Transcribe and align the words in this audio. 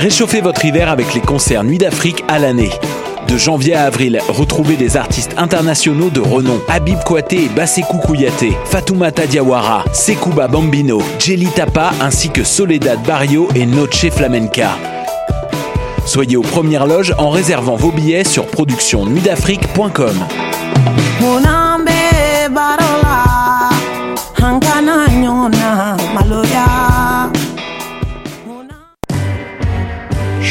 Réchauffez 0.00 0.40
votre 0.40 0.64
hiver 0.64 0.88
avec 0.88 1.12
les 1.12 1.20
concerts 1.20 1.62
Nuit 1.62 1.76
d'Afrique 1.76 2.24
à 2.26 2.38
l'année. 2.38 2.70
De 3.28 3.36
janvier 3.36 3.74
à 3.74 3.84
avril, 3.84 4.18
retrouvez 4.30 4.76
des 4.76 4.96
artistes 4.96 5.34
internationaux 5.36 6.08
de 6.08 6.20
renom. 6.20 6.58
Habib 6.68 6.98
Kouaté 7.04 7.44
et 7.44 7.48
Basekou 7.50 7.98
Kouyaté, 7.98 8.56
Fatoumata 8.64 9.26
Diawara, 9.26 9.84
Sekouba 9.92 10.48
Bambino, 10.48 11.02
Jelly 11.18 11.48
Tapa 11.48 11.90
ainsi 12.00 12.30
que 12.30 12.44
Soledad 12.44 12.98
Barrio 13.02 13.48
et 13.54 13.66
Noche 13.66 14.08
Flamenca. 14.08 14.70
Soyez 16.06 16.38
aux 16.38 16.42
premières 16.42 16.86
loges 16.86 17.14
en 17.18 17.28
réservant 17.28 17.76
vos 17.76 17.92
billets 17.92 18.24
sur 18.24 18.46
productionnuitdafrique.com. 18.46 20.16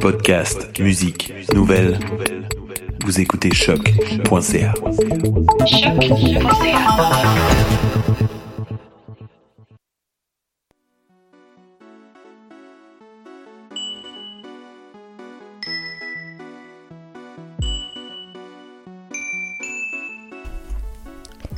Podcast, 0.00 0.78
musique, 0.78 1.32
nouvelles. 1.54 1.98
Vous 3.04 3.20
écoutez 3.20 3.52
choc.ca. 3.52 4.74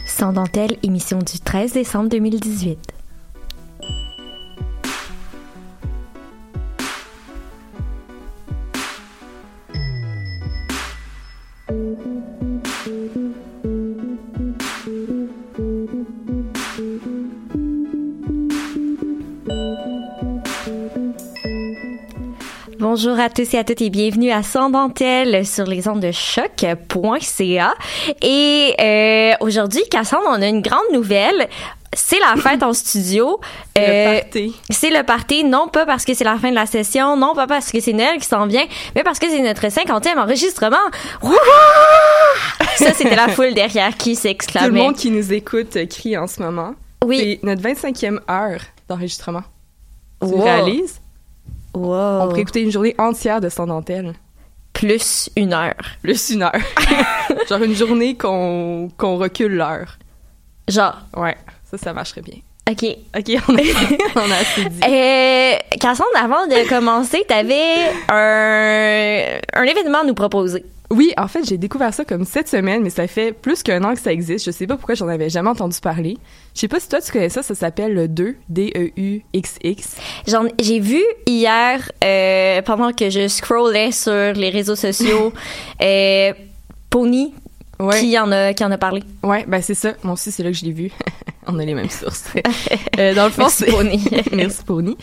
Sans 0.06 0.32
dentelle, 0.32 0.76
émission 0.82 1.18
du 1.18 1.40
13 1.40 1.72
décembre 1.72 2.08
2018. 2.10 2.99
Bonjour 22.80 23.18
à 23.20 23.28
tous 23.28 23.52
et 23.54 23.58
à 23.58 23.64
toutes 23.64 23.82
et 23.82 23.90
bienvenue 23.90 24.30
à 24.30 24.42
Sans 24.42 24.70
dentelle 24.70 25.44
sur 25.46 25.64
les 25.66 25.86
ondes 25.86 26.00
de 26.00 26.12
choc.ca. 26.12 27.74
Et 28.22 28.74
euh, 28.80 29.32
aujourd'hui, 29.40 29.82
Cassandre, 29.90 30.24
on 30.28 30.40
a 30.40 30.46
une 30.46 30.62
grande 30.62 30.80
nouvelle. 30.92 31.48
C'est 31.92 32.18
la 32.20 32.40
fête 32.40 32.62
en 32.62 32.72
studio. 32.72 33.38
C'est 33.76 33.82
Euh, 33.82 34.14
le 34.14 34.20
party. 34.20 34.56
C'est 34.70 34.90
le 34.90 35.02
party, 35.02 35.44
non 35.44 35.68
pas 35.68 35.84
parce 35.84 36.04
que 36.06 36.14
c'est 36.14 36.24
la 36.24 36.38
fin 36.38 36.48
de 36.50 36.54
la 36.54 36.64
session, 36.66 37.16
non 37.16 37.34
pas 37.34 37.46
parce 37.46 37.70
que 37.70 37.80
c'est 37.80 37.92
Noël 37.92 38.18
qui 38.18 38.26
s'en 38.26 38.46
vient, 38.46 38.64
mais 38.94 39.02
parce 39.02 39.18
que 39.18 39.28
c'est 39.28 39.40
notre 39.42 39.66
50e 39.66 40.18
enregistrement. 40.18 40.76
Wouhou! 41.22 41.34
Ça, 42.76 42.94
c'était 42.94 43.16
la 43.16 43.28
foule 43.28 43.52
derrière 43.54 43.90
qui 43.96 44.10
Tout 44.12 44.16
le 44.16 44.20
s'exclamait. 44.20 44.80
monde 44.80 44.94
qui 44.96 45.10
nous 45.10 45.32
écoute 45.34 45.76
crie 45.90 46.16
en 46.16 46.26
ce 46.26 46.40
moment. 46.40 46.74
Oui. 47.04 47.38
C'est 47.42 47.46
notre 47.46 47.62
25e 47.62 48.20
heure 48.30 48.60
d'enregistrement. 48.88 49.42
Tu 50.22 50.28
Wow. 50.28 50.42
réalises? 50.42 51.00
Wow. 51.74 52.22
On 52.22 52.28
pourrait 52.28 52.40
écouter 52.40 52.62
une 52.62 52.72
journée 52.72 52.94
entière 52.98 53.40
de 53.40 53.48
son 53.48 53.66
dentelle. 53.66 54.14
Plus 54.72 55.30
une 55.36 55.52
heure. 55.52 55.74
Plus 56.02 56.30
une 56.30 56.42
heure. 56.42 56.52
Genre 57.48 57.62
une 57.62 57.74
journée 57.74 58.16
qu'on 58.16 58.88
qu'on 58.96 59.16
recule 59.18 59.54
l'heure. 59.56 59.98
Genre, 60.68 60.96
Ouais, 61.16 61.36
ça, 61.70 61.76
ça 61.78 61.92
marcherait 61.92 62.22
bien. 62.22 62.36
OK. 62.70 62.84
OK, 63.16 63.42
on 63.48 63.56
a, 63.56 63.60
on 64.26 64.30
a 64.30 64.36
assez 64.36 64.64
dit. 64.64 64.80
Euh, 64.86 65.56
Cassandre, 65.80 66.10
avant 66.16 66.46
de 66.46 66.68
commencer, 66.68 67.24
t'avais 67.26 67.88
un, 68.08 69.40
un 69.54 69.62
événement 69.64 70.00
à 70.00 70.04
nous 70.04 70.14
proposer. 70.14 70.64
Oui, 70.92 71.12
en 71.16 71.28
fait, 71.28 71.44
j'ai 71.48 71.56
découvert 71.56 71.94
ça 71.94 72.04
comme 72.04 72.24
cette 72.24 72.48
semaine, 72.48 72.82
mais 72.82 72.90
ça 72.90 73.06
fait 73.06 73.32
plus 73.32 73.62
qu'un 73.62 73.84
an 73.84 73.94
que 73.94 74.00
ça 74.00 74.12
existe. 74.12 74.44
Je 74.44 74.50
sais 74.50 74.66
pas 74.66 74.76
pourquoi 74.76 74.96
j'en 74.96 75.06
avais 75.06 75.30
jamais 75.30 75.48
entendu 75.50 75.78
parler. 75.80 76.18
Je 76.54 76.60
sais 76.60 76.68
pas 76.68 76.80
si 76.80 76.88
toi 76.88 77.00
tu 77.00 77.12
connais 77.12 77.28
ça, 77.28 77.44
ça 77.44 77.54
s'appelle 77.54 77.94
le 77.94 78.08
2, 78.08 78.34
D-E-U-X-X. 78.48 79.96
J'en- 80.26 80.46
J'ai 80.60 80.80
vu 80.80 81.00
hier, 81.26 81.90
euh, 82.04 82.60
pendant 82.62 82.92
que 82.92 83.08
je 83.08 83.28
scrollais 83.28 83.92
sur 83.92 84.32
les 84.32 84.50
réseaux 84.50 84.74
sociaux, 84.76 85.32
euh, 85.82 86.32
Pony 86.90 87.34
Ouais. 87.78 87.98
qui 88.00 88.18
en 88.18 88.30
a 88.30 88.52
qui 88.52 88.62
en 88.62 88.70
a 88.70 88.76
parlé. 88.76 89.02
Ouais, 89.22 89.46
ben 89.48 89.62
c'est 89.62 89.74
ça. 89.74 89.94
Moi 90.02 90.12
aussi, 90.12 90.30
c'est 90.30 90.42
là 90.42 90.50
que 90.50 90.56
je 90.56 90.66
l'ai 90.66 90.72
vu. 90.72 90.90
On 91.46 91.58
a 91.58 91.64
les 91.64 91.72
mêmes 91.74 91.88
sources. 91.88 92.24
Euh, 92.98 93.14
dans 93.14 93.24
le 93.24 93.30
fond, 93.30 93.42
Merci, 93.42 93.64
Pony. 93.64 94.04
Merci 94.32 94.64
Pony. 94.64 94.96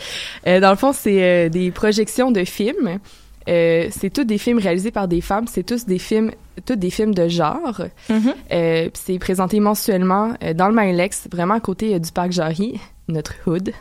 Dans 0.46 0.70
le 0.70 0.76
fond, 0.76 0.92
c'est 0.92 1.50
des 1.50 1.70
projections 1.72 2.30
de 2.30 2.44
films. 2.44 3.00
Euh, 3.48 3.88
c'est 3.90 4.10
tous 4.10 4.24
des 4.24 4.38
films 4.38 4.58
réalisés 4.58 4.90
par 4.90 5.08
des 5.08 5.20
femmes. 5.20 5.46
C'est 5.48 5.64
tous 5.64 5.86
des 5.86 5.98
films, 5.98 6.30
tous 6.66 6.76
des 6.76 6.90
films 6.90 7.14
de 7.14 7.28
genre. 7.28 7.80
Euh, 8.10 8.84
puis 8.90 9.02
c'est 9.04 9.18
présenté 9.18 9.60
mensuellement 9.60 10.34
euh, 10.42 10.54
dans 10.54 10.68
le 10.68 10.74
Milex, 10.74 11.28
vraiment 11.30 11.54
à 11.54 11.60
côté 11.60 11.98
du 11.98 12.12
parc 12.12 12.32
Jarry, 12.32 12.80
notre 13.08 13.34
hood. 13.46 13.72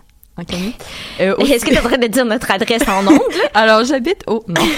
Euh, 1.20 1.36
Est-ce 1.38 1.66
que 1.66 1.70
tu 1.72 1.76
es 1.76 1.80
en 1.80 1.84
train 1.84 1.98
de 1.98 2.08
dire 2.08 2.26
notre 2.26 2.52
adresse 2.52 2.88
en 2.88 3.08
ondes? 3.08 3.20
alors, 3.54 3.84
j'habite 3.84 4.24
au... 4.28 4.44
Non. 4.48 4.62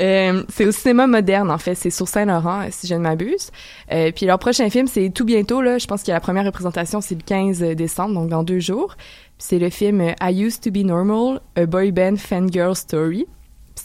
Euh, 0.00 0.44
c'est 0.48 0.64
au 0.64 0.70
cinéma 0.70 1.08
moderne, 1.08 1.50
en 1.50 1.58
fait. 1.58 1.74
C'est 1.74 1.90
sur 1.90 2.06
Saint-Laurent, 2.06 2.68
si 2.70 2.86
je 2.86 2.94
ne 2.94 3.00
m'abuse. 3.00 3.50
Euh, 3.90 4.12
puis 4.14 4.26
leur 4.26 4.38
prochain 4.38 4.70
film, 4.70 4.86
c'est 4.86 5.10
tout 5.10 5.24
bientôt, 5.24 5.60
là. 5.60 5.78
Je 5.78 5.88
pense 5.88 6.04
que 6.04 6.12
la 6.12 6.20
première 6.20 6.44
représentation, 6.44 7.00
c'est 7.00 7.16
le 7.16 7.22
15 7.22 7.58
décembre, 7.74 8.14
donc 8.14 8.28
dans 8.28 8.44
deux 8.44 8.60
jours. 8.60 8.96
C'est 9.38 9.58
le 9.58 9.70
film 9.70 10.14
I 10.22 10.40
Used 10.40 10.60
to 10.60 10.70
Be 10.70 10.84
Normal, 10.84 11.40
A 11.56 11.66
Boy 11.66 11.90
Band 11.90 12.14
Fangirl 12.16 12.76
Story. 12.76 13.26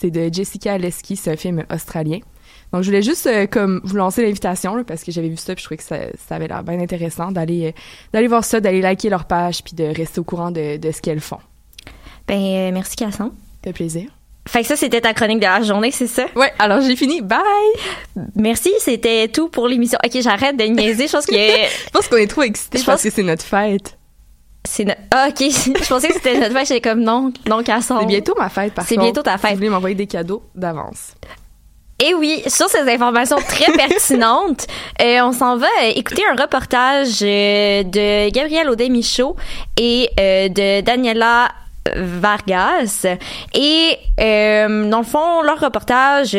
C'est 0.03 0.11
de 0.11 0.29
Jessica 0.33 0.77
Leski, 0.77 1.15
c'est 1.15 1.31
un 1.31 1.37
film 1.37 1.63
australien. 1.73 2.19
Donc, 2.73 2.81
je 2.81 2.87
voulais 2.89 3.01
juste 3.01 3.25
euh, 3.25 3.47
comme 3.47 3.79
vous 3.85 3.95
lancer 3.95 4.21
l'invitation 4.21 4.83
parce 4.83 5.01
que 5.01 5.13
j'avais 5.13 5.29
vu 5.29 5.37
ça 5.37 5.55
puis 5.55 5.61
je 5.61 5.65
trouvais 5.67 5.77
que 5.77 5.83
ça, 5.83 5.95
ça 6.27 6.35
avait 6.35 6.49
l'air 6.49 6.61
bien 6.61 6.77
intéressant 6.81 7.31
d'aller 7.31 7.67
euh, 7.67 7.71
d'aller 8.11 8.27
voir 8.27 8.43
ça, 8.43 8.59
d'aller 8.59 8.81
liker 8.81 9.07
leur 9.09 9.23
page 9.23 9.63
puis 9.63 9.75
de 9.75 9.85
rester 9.85 10.19
au 10.19 10.25
courant 10.25 10.51
de, 10.51 10.75
de 10.75 10.91
ce 10.91 11.01
qu'elles 11.01 11.21
font. 11.21 11.37
Ben, 12.27 12.35
euh, 12.37 12.71
merci 12.73 12.97
Cassandre. 12.97 13.31
Ça 13.31 13.69
fait 13.69 13.73
plaisir. 13.73 14.09
Fait 14.45 14.59
que 14.59 14.67
ça, 14.67 14.75
c'était 14.75 14.99
ta 14.99 15.13
chronique 15.13 15.39
de 15.39 15.45
la 15.45 15.61
journée, 15.61 15.91
c'est 15.91 16.07
ça? 16.07 16.25
Ouais, 16.35 16.51
alors 16.59 16.81
j'ai 16.81 16.97
fini. 16.97 17.21
Bye! 17.21 17.39
Merci, 18.35 18.73
c'était 18.79 19.29
tout 19.29 19.47
pour 19.47 19.69
l'émission. 19.69 19.97
Ok, 20.05 20.19
j'arrête 20.21 20.57
de 20.57 20.65
niaiser, 20.65 21.07
je 21.07 21.13
pense 21.13 21.25
que... 21.25 21.33
Je 21.85 21.89
pense 21.93 22.09
qu'on 22.09 22.17
est 22.17 22.27
trop 22.27 22.41
excités 22.41 22.77
Je 22.79 22.83
parce 22.83 22.97
pense- 23.01 23.09
que 23.09 23.15
c'est 23.15 23.23
notre 23.23 23.45
fête. 23.45 23.97
C'est 24.65 24.85
no- 24.85 24.93
Ah, 25.11 25.27
ok. 25.29 25.39
je 25.39 25.87
pensais 25.87 26.07
que 26.07 26.13
c'était 26.13 26.39
notre 26.39 26.53
fête. 26.53 26.67
J'étais 26.67 26.81
comme 26.89 27.01
non, 27.01 27.31
non, 27.47 27.63
Cassandre. 27.63 28.01
C'est 28.01 28.07
bientôt 28.07 28.35
ma 28.37 28.49
fête, 28.49 28.73
par 28.73 28.85
C'est 28.85 28.97
bientôt 28.97 29.21
ta 29.21 29.33
Si 29.37 29.41
fête. 29.41 29.51
vous 29.51 29.57
voulez 29.57 29.69
m'envoyer 29.69 29.95
des 29.95 30.07
cadeaux 30.07 30.43
d'avance. 30.55 31.15
Et 31.99 32.13
oui, 32.15 32.41
sur 32.47 32.67
ces 32.69 32.81
informations 32.91 33.37
très 33.47 33.71
pertinentes, 33.77 34.65
euh, 35.01 35.19
on 35.21 35.31
s'en 35.31 35.57
va 35.57 35.67
euh, 35.83 35.91
écouter 35.95 36.23
un 36.29 36.41
reportage 36.41 37.19
euh, 37.21 37.83
de 37.83 38.29
Gabriel 38.31 38.69
Audet-Michaud 38.69 39.35
et 39.77 40.09
euh, 40.19 40.49
de 40.49 40.81
Daniela 40.81 41.49
Vargas. 41.95 43.05
Et 43.53 43.97
dans 44.17 44.97
le 44.99 45.03
fond, 45.03 45.41
leur 45.43 45.59
reportage 45.59 46.35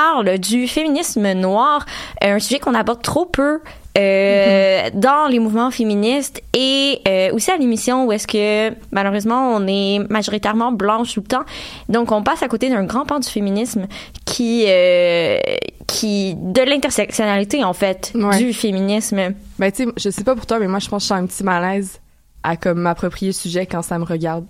parle 0.00 0.38
du 0.38 0.68
féminisme 0.68 1.32
noir, 1.32 1.86
euh, 2.22 2.34
un 2.34 2.38
sujet 2.38 2.58
qu'on 2.58 2.74
aborde 2.74 3.00
trop 3.02 3.24
peu 3.24 3.60
euh, 3.96 4.90
dans 4.92 5.26
les 5.26 5.38
mouvements 5.38 5.70
féministes 5.70 6.42
et 6.52 7.00
euh, 7.08 7.32
aussi 7.32 7.50
à 7.50 7.56
l'émission 7.56 8.04
où 8.04 8.12
est-ce 8.12 8.26
que 8.26 8.74
malheureusement 8.92 9.52
on 9.56 9.66
est 9.66 10.00
majoritairement 10.10 10.70
blanche 10.70 11.14
tout 11.14 11.20
le 11.22 11.26
temps 11.28 11.44
donc 11.88 12.12
on 12.12 12.22
passe 12.22 12.42
à 12.42 12.48
côté 12.48 12.68
d'un 12.68 12.84
grand 12.84 13.06
pan 13.06 13.20
du 13.20 13.28
féminisme 13.28 13.86
qui 14.26 14.66
euh, 14.68 15.38
qui 15.86 16.34
de 16.36 16.60
l'intersectionnalité 16.60 17.64
en 17.64 17.72
fait 17.72 18.12
Ouais. 18.14 18.36
du 18.36 18.52
féminisme 18.52 19.32
Ben, 19.58 19.72
tu 19.72 19.84
sais, 19.84 19.90
je 19.96 20.10
sais 20.10 20.24
pas 20.24 20.34
pour 20.34 20.44
toi, 20.44 20.58
mais 20.58 20.68
moi, 20.68 20.78
je 20.78 20.88
pense 20.90 21.04
que 21.04 21.04
je 21.04 21.08
sens 21.08 21.18
un 21.22 21.26
petit 21.26 21.44
malaise 21.44 22.00
à 22.42 22.56
comme 22.56 22.80
m'approprier 22.80 23.30
le 23.30 23.34
sujet 23.44 23.64
quand 23.64 23.80
ça 23.82 23.98
me 23.98 24.04
regarde 24.04 24.44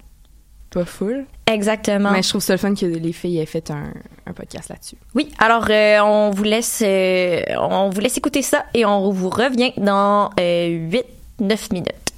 pas 0.70 0.84
full? 0.84 1.24
Exactement 1.46 2.10
Mais 2.12 2.22
je 2.22 2.28
trouve 2.28 2.42
ça 2.42 2.52
le 2.54 2.58
fun 2.58 2.74
que 2.74 2.86
les 2.86 3.12
filles 3.12 3.38
aient 3.38 3.46
fait 3.46 3.70
un, 3.70 3.92
un 4.26 4.32
podcast 4.32 4.68
là-dessus. 4.68 4.96
oui 5.14 5.30
alors 5.38 5.66
euh, 5.70 6.00
on 6.00 6.30
vous 6.30 6.42
laisse 6.44 6.82
euh, 6.84 7.42
on 7.60 7.90
vous 7.90 8.00
laisse 8.00 8.16
écouter 8.18 8.42
ça 8.42 8.64
et 8.74 8.84
on 8.84 9.10
vous 9.10 9.30
revient 9.30 9.72
dans 9.76 10.30
8 10.38 11.04
9 11.40 11.70
minutes 11.72 12.12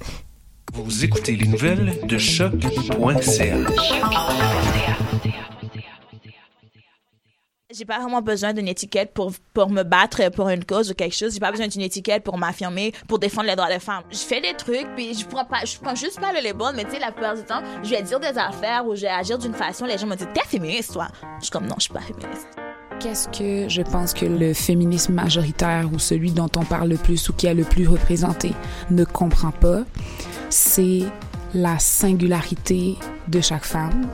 Vous 0.73 1.03
écoutez 1.03 1.35
les 1.35 1.47
nouvelles 1.47 1.97
de 2.03 2.17
choc.ca. 2.17 3.55
J'ai 7.79 7.85
pas 7.85 7.99
vraiment 7.99 8.21
besoin 8.21 8.51
d'une 8.51 8.67
étiquette 8.67 9.13
pour, 9.13 9.31
pour 9.53 9.69
me 9.69 9.83
battre 9.83 10.29
pour 10.31 10.49
une 10.49 10.65
cause 10.65 10.91
ou 10.91 10.93
quelque 10.93 11.15
chose. 11.15 11.33
J'ai 11.33 11.39
pas 11.39 11.49
besoin 11.49 11.69
d'une 11.69 11.79
étiquette 11.79 12.25
pour 12.25 12.37
m'affirmer, 12.37 12.91
pour 13.07 13.19
défendre 13.19 13.47
les 13.47 13.55
droits 13.55 13.69
des 13.69 13.79
femmes. 13.79 14.03
Je 14.11 14.17
fais 14.17 14.41
des 14.41 14.53
trucs, 14.53 14.85
puis 14.97 15.13
je 15.13 15.25
prends 15.25 15.45
pas, 15.45 15.63
je 15.63 15.77
prends 15.77 15.95
juste 15.95 16.19
pas 16.19 16.33
le 16.33 16.43
label, 16.43 16.75
mais 16.75 16.83
tu 16.83 16.91
sais, 16.91 16.99
la 16.99 17.13
plupart 17.13 17.35
du 17.35 17.43
temps, 17.43 17.61
je 17.81 17.89
vais 17.89 18.01
dire 18.01 18.19
des 18.19 18.37
affaires 18.37 18.85
ou 18.85 18.95
je 18.95 19.03
vais 19.03 19.07
agir 19.07 19.37
d'une 19.37 19.53
façon, 19.53 19.85
les 19.85 19.97
gens 19.97 20.07
me 20.07 20.17
disent, 20.17 20.27
t'es 20.33 20.45
féministe, 20.45 20.91
toi. 20.91 21.07
Je 21.37 21.45
suis 21.45 21.51
comme, 21.51 21.67
non, 21.67 21.75
je 21.77 21.83
suis 21.83 21.93
pas 21.93 22.01
féministe. 22.01 22.49
Qu'est-ce 22.99 23.29
que 23.29 23.69
je 23.69 23.81
pense 23.81 24.13
que 24.13 24.25
le 24.25 24.53
féminisme 24.53 25.13
majoritaire 25.13 25.87
ou 25.93 25.99
celui 25.99 26.31
dont 26.31 26.49
on 26.57 26.65
parle 26.65 26.89
le 26.89 26.97
plus 26.97 27.29
ou 27.29 27.33
qui 27.33 27.47
est 27.47 27.53
le 27.53 27.63
plus 27.63 27.87
représenté 27.87 28.51
ne 28.89 29.05
comprend 29.05 29.51
pas, 29.51 29.83
c'est 30.49 31.03
la 31.53 31.79
singularité 31.79 32.97
de 33.29 33.39
chaque 33.39 33.63
femme. 33.63 34.05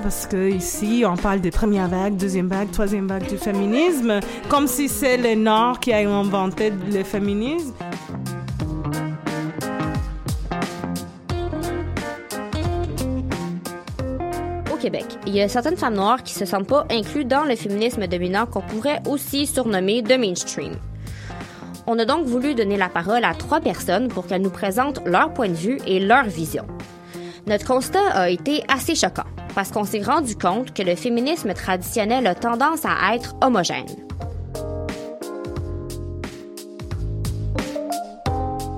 Parce 0.00 0.26
que 0.26 0.50
ici, 0.50 1.04
on 1.06 1.16
parle 1.16 1.40
de 1.40 1.50
première 1.50 1.88
vague, 1.88 2.16
deuxième 2.16 2.48
vague, 2.48 2.70
troisième 2.70 3.06
vague 3.06 3.28
du 3.28 3.36
féminisme, 3.36 4.20
comme 4.48 4.66
si 4.66 4.88
c'est 4.88 5.16
le 5.16 5.34
Nord 5.34 5.80
qui 5.80 5.92
a 5.92 5.98
inventé 5.98 6.72
le 6.92 7.04
féminisme. 7.04 7.72
Au 14.72 14.76
Québec, 14.76 15.04
il 15.26 15.34
y 15.34 15.40
a 15.40 15.48
certaines 15.48 15.76
femmes 15.76 15.94
noires 15.94 16.22
qui 16.22 16.34
se 16.34 16.44
sentent 16.44 16.66
pas 16.66 16.84
incluses 16.90 17.26
dans 17.26 17.44
le 17.44 17.54
féminisme 17.54 18.06
dominant 18.06 18.46
qu'on 18.46 18.62
pourrait 18.62 19.00
aussi 19.08 19.46
surnommer 19.46 20.02
de 20.02 20.16
mainstream. 20.16 20.74
On 21.86 21.98
a 21.98 22.04
donc 22.04 22.26
voulu 22.26 22.54
donner 22.54 22.76
la 22.76 22.88
parole 22.88 23.24
à 23.24 23.34
trois 23.34 23.60
personnes 23.60 24.08
pour 24.08 24.26
qu'elles 24.26 24.42
nous 24.42 24.50
présentent 24.50 25.00
leur 25.04 25.32
point 25.32 25.48
de 25.48 25.54
vue 25.54 25.78
et 25.86 26.00
leur 26.00 26.24
vision. 26.24 26.66
Notre 27.46 27.66
constat 27.66 28.10
a 28.12 28.30
été 28.30 28.62
assez 28.68 28.94
choquant 28.94 29.24
parce 29.54 29.70
qu'on 29.70 29.84
s'est 29.84 30.02
rendu 30.02 30.36
compte 30.36 30.72
que 30.74 30.82
le 30.82 30.94
féminisme 30.96 31.52
traditionnel 31.54 32.26
a 32.26 32.34
tendance 32.34 32.84
à 32.84 33.14
être 33.14 33.34
homogène. 33.42 33.86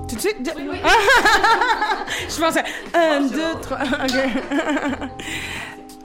Tout 0.09 0.15
de 0.15 0.19
suite. 0.21 0.43
de- 0.43 0.51
je 2.29 2.39
pensais 2.41 2.63
un, 2.93 3.21
deux, 3.21 3.59
trois. 3.61 3.77
ok. 3.79 5.09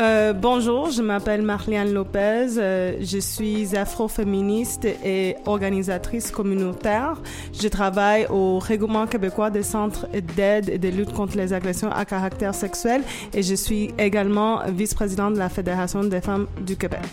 Euh, 0.00 0.32
bonjour, 0.32 0.90
je 0.90 1.02
m'appelle 1.02 1.42
Marliane 1.42 1.92
Lopez. 1.92 2.56
euh, 2.56 2.96
je 3.02 3.18
suis 3.18 3.76
afroféministe 3.76 4.86
et 4.86 5.36
organisatrice 5.44 6.30
communautaire. 6.30 7.20
Je 7.52 7.68
travaille 7.68 8.26
au 8.30 8.58
Règlement 8.58 9.06
québécois 9.06 9.50
des 9.50 9.62
centres 9.62 10.06
d'aide 10.36 10.70
et 10.70 10.78
de 10.78 10.88
lutte 10.88 11.12
contre 11.12 11.36
les 11.36 11.52
agressions 11.52 11.92
à 11.92 12.06
caractère 12.06 12.54
sexuel 12.54 13.02
et 13.34 13.42
je 13.42 13.54
suis 13.54 13.92
également 13.98 14.60
vice-présidente 14.68 15.34
de 15.34 15.38
la 15.38 15.50
Fédération 15.50 16.02
des 16.02 16.22
femmes 16.22 16.46
du 16.64 16.76
Québec. 16.76 17.04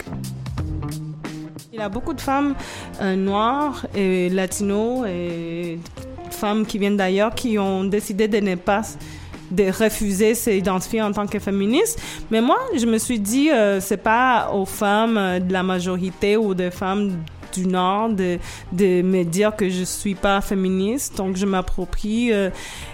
Il 1.74 1.80
y 1.80 1.82
a 1.82 1.90
beaucoup 1.90 2.14
de 2.14 2.22
femmes 2.22 2.56
euh, 3.02 3.18
noires 3.18 3.86
et 3.96 4.30
latino 4.30 5.04
et 5.06 5.78
femmes 6.32 6.66
qui 6.66 6.78
viennent 6.78 6.98
d'ailleurs 6.98 7.36
qui 7.36 7.60
ont 7.60 7.84
décidé 7.84 8.30
de 8.30 8.38
ne 8.38 8.56
pas 8.56 8.84
de 9.52 9.66
refuser 9.66 10.36
s'identifier 10.36 11.02
en 11.02 11.12
tant 11.12 11.28
que 11.28 11.40
féministe. 11.40 12.00
Mais 12.32 12.42
moi, 12.42 12.58
je 12.76 12.86
me 12.86 12.98
suis 12.98 13.20
dit, 13.20 13.50
euh, 13.50 13.80
c'est 13.80 13.98
pas 13.98 14.52
aux 14.54 14.66
femmes 14.66 15.18
euh, 15.18 15.40
de 15.40 15.52
la 15.54 15.64
majorité 15.64 16.38
ou 16.38 16.54
des 16.54 16.72
femmes 16.72 17.14
du 17.54 17.66
Nord 17.66 18.10
de, 18.10 18.40
de 18.74 19.02
me 19.02 19.24
dire 19.24 19.56
que 19.56 19.70
je 19.70 19.84
suis 19.84 20.16
pas 20.16 20.42
féministe. 20.42 21.18
Donc, 21.18 21.38
je 21.38 21.46
m'approprie 21.46 22.32
euh, 22.32 22.50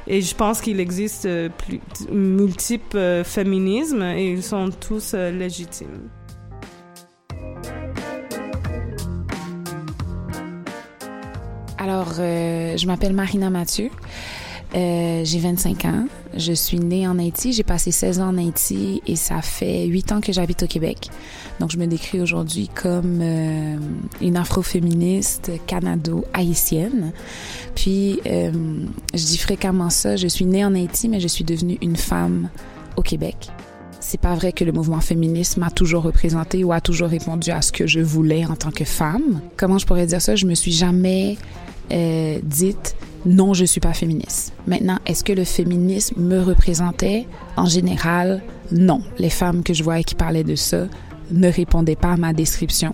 et 0.08 0.22
je 0.22 0.36
pense 0.36 0.62
qu'il 0.62 0.80
existe 0.80 1.26
euh, 1.26 1.50
plus, 1.50 1.82
multiples 2.12 2.98
euh, 2.98 3.24
féminismes 3.24 4.04
et 4.04 4.32
ils 4.32 4.44
sont 4.44 4.70
tous 4.70 5.14
euh, 5.16 5.32
légitimes. 5.32 6.10
Alors, 11.78 12.14
euh, 12.20 12.78
je 12.78 12.88
m'appelle 12.88 13.14
Marina 13.14 13.50
Mathieu. 13.50 13.90
Euh, 14.76 15.22
j'ai 15.24 15.40
25 15.40 15.86
ans. 15.86 16.08
Je 16.36 16.52
suis 16.52 16.80
née 16.80 17.08
en 17.08 17.20
Haïti. 17.20 17.54
J'ai 17.54 17.64
passé 17.64 17.92
16 17.92 18.20
ans 18.20 18.30
en 18.30 18.38
Haïti 18.38 19.02
et 19.06 19.16
ça 19.16 19.42
fait 19.42 19.86
8 19.86 20.12
ans 20.14 20.22
que 20.22 20.34
j'habite 20.34 20.64
au 20.64 20.68
Québec. 20.68 21.10
Donc, 21.60 21.72
je 21.72 21.78
me 21.78 21.86
décris 21.86 22.22
aujourd'hui 22.22 22.70
comme 22.74 23.20
euh, 23.22 23.78
une 24.22 24.36
afroféministe 24.36 25.52
canado-haïtienne. 25.68 27.12
Puis, 27.76 28.20
euh, 28.26 28.52
je 29.14 29.24
dis 29.24 29.38
fréquemment 29.38 29.92
ça. 29.92 30.16
Je 30.16 30.28
suis 30.28 30.46
née 30.46 30.66
en 30.66 30.74
Haïti, 30.74 31.08
mais 31.08 31.20
je 31.20 31.28
suis 31.28 31.44
devenue 31.44 31.78
une 31.82 31.96
femme 31.96 32.50
au 32.98 33.04
Québec. 33.04 33.50
C'est 34.00 34.20
pas 34.20 34.36
vrai 34.36 34.52
que 34.52 34.66
le 34.66 34.72
mouvement 34.72 35.00
féministe 35.00 35.58
m'a 35.58 35.70
toujours 35.70 36.04
représenté 36.04 36.64
ou 36.64 36.74
a 36.74 36.82
toujours 36.82 37.08
répondu 37.08 37.52
à 37.52 37.62
ce 37.62 37.72
que 37.72 37.88
je 37.88 38.02
voulais 38.02 38.46
en 38.46 38.56
tant 38.56 38.72
que 38.72 38.84
femme. 38.84 39.40
Comment 39.56 39.78
je 39.78 39.86
pourrais 39.86 40.08
dire 40.08 40.22
ça? 40.22 40.36
Je 40.36 40.46
me 40.46 40.56
suis 40.56 40.74
jamais 40.74 41.38
euh, 41.92 42.40
dite 42.44 42.96
non, 43.26 43.54
je 43.54 43.64
suis 43.64 43.80
pas 43.80 43.94
féministe. 43.94 44.54
Maintenant, 44.68 45.00
est-ce 45.06 45.24
que 45.24 45.32
le 45.32 45.46
féminisme 45.46 46.22
me 46.22 46.42
représentait? 46.42 47.26
En 47.56 47.68
général, 47.68 48.44
non. 48.72 49.02
Les 49.18 49.30
femmes 49.30 49.64
que 49.64 49.74
je 49.74 49.82
voyais 49.82 50.04
qui 50.04 50.16
parlaient 50.16 50.44
de 50.44 50.56
ça 50.56 50.88
ne 51.32 51.50
répondaient 51.50 51.96
pas 51.96 52.12
à 52.12 52.18
ma 52.18 52.34
description. 52.34 52.94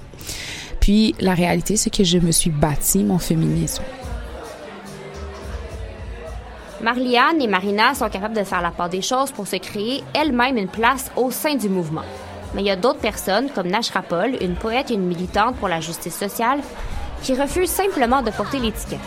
Puis, 0.79 1.15
la 1.19 1.34
réalité, 1.34 1.77
c'est 1.77 1.89
que 1.89 2.03
je 2.03 2.19
me 2.19 2.31
suis 2.31 2.51
bâti 2.51 3.03
mon 3.03 3.17
féminisme. 3.17 3.81
Marliane 6.81 7.41
et 7.41 7.48
Marina 7.48 7.93
sont 7.93 8.08
capables 8.08 8.36
de 8.36 8.43
faire 8.43 8.62
la 8.62 8.72
part 8.72 8.89
des 8.89 9.01
choses 9.01 9.31
pour 9.31 9.48
se 9.48 9.58
créer 9.58 10.03
elles-mêmes 10.13 10.58
une 10.58 10.69
place 10.69 11.12
au 11.17 11.31
sein 11.31 11.55
du 11.55 11.69
mouvement. 11.69 12.05
Mais 12.53 12.62
il 12.62 12.67
y 12.67 12.72
a 12.72 12.75
d'autres 12.75 13.00
personnes, 13.00 13.50
comme 13.50 13.67
Nashra 13.67 14.01
Paul, 14.01 14.38
une 14.41 14.55
poète 14.55 14.89
et 14.91 14.93
une 14.93 15.05
militante 15.05 15.55
pour 15.58 15.67
la 15.67 15.81
justice 15.81 16.15
sociale, 16.15 16.62
qui 17.22 17.36
refusent 17.36 17.70
simplement 17.70 18.22
de 18.22 18.32
porter 18.32 18.60
l'étiquette. 18.60 19.00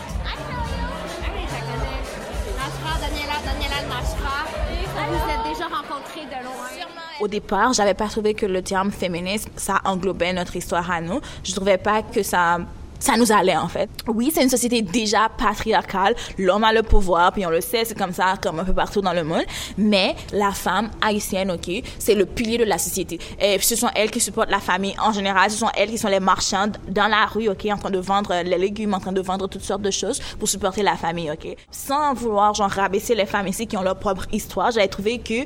Au 7.19 7.27
départ, 7.27 7.73
j'avais 7.73 7.93
pas 7.93 8.07
trouvé 8.07 8.33
que 8.33 8.45
le 8.45 8.61
terme 8.61 8.91
féminisme, 8.91 9.49
ça 9.55 9.79
englobait 9.85 10.33
notre 10.33 10.55
histoire 10.55 10.89
à 10.91 10.99
nous. 10.99 11.21
Je 11.43 11.53
trouvais 11.53 11.77
pas 11.77 12.01
que 12.01 12.21
ça 12.21 12.57
ça 13.03 13.17
nous 13.17 13.33
allait 13.33 13.57
en 13.57 13.67
fait. 13.67 13.89
Oui, 14.07 14.31
c'est 14.33 14.43
une 14.43 14.49
société 14.49 14.81
déjà 14.81 15.27
patriarcale, 15.27 16.15
l'homme 16.37 16.63
a 16.63 16.71
le 16.71 16.83
pouvoir, 16.83 17.33
puis 17.33 17.45
on 17.45 17.49
le 17.49 17.59
sait, 17.59 17.83
c'est 17.83 17.97
comme 17.97 18.13
ça 18.13 18.35
comme 18.41 18.59
un 18.61 18.63
peu 18.63 18.73
partout 18.73 19.01
dans 19.01 19.11
le 19.11 19.25
monde, 19.25 19.43
mais 19.77 20.15
la 20.31 20.51
femme 20.51 20.89
haïtienne, 21.01 21.51
OK, 21.51 21.69
c'est 21.99 22.15
le 22.15 22.25
pilier 22.25 22.57
de 22.57 22.63
la 22.63 22.77
société. 22.77 23.19
Et 23.41 23.59
ce 23.59 23.75
sont 23.75 23.89
elles 23.93 24.09
qui 24.09 24.21
supportent 24.21 24.51
la 24.51 24.61
famille 24.61 24.95
en 25.03 25.11
général, 25.11 25.51
ce 25.51 25.57
sont 25.57 25.69
elles 25.75 25.89
qui 25.89 25.97
sont 25.97 26.07
les 26.07 26.21
marchandes 26.21 26.77
dans 26.87 27.07
la 27.07 27.25
rue, 27.25 27.49
OK, 27.49 27.67
en 27.69 27.77
train 27.77 27.91
de 27.91 27.99
vendre 27.99 28.33
les 28.41 28.57
légumes, 28.57 28.93
en 28.93 29.01
train 29.01 29.11
de 29.11 29.21
vendre 29.21 29.47
toutes 29.47 29.63
sortes 29.63 29.81
de 29.81 29.91
choses 29.91 30.21
pour 30.39 30.47
supporter 30.47 30.81
la 30.81 30.95
famille, 30.95 31.29
OK. 31.29 31.57
Sans 31.71 32.13
vouloir 32.13 32.53
genre 32.53 32.69
rabaisser 32.69 33.15
les 33.15 33.25
femmes 33.25 33.47
ici 33.47 33.67
qui 33.67 33.75
ont 33.75 33.83
leur 33.83 33.99
propre 33.99 34.27
histoire, 34.31 34.71
j'avais 34.71 34.87
trouvé 34.87 35.19
que 35.19 35.41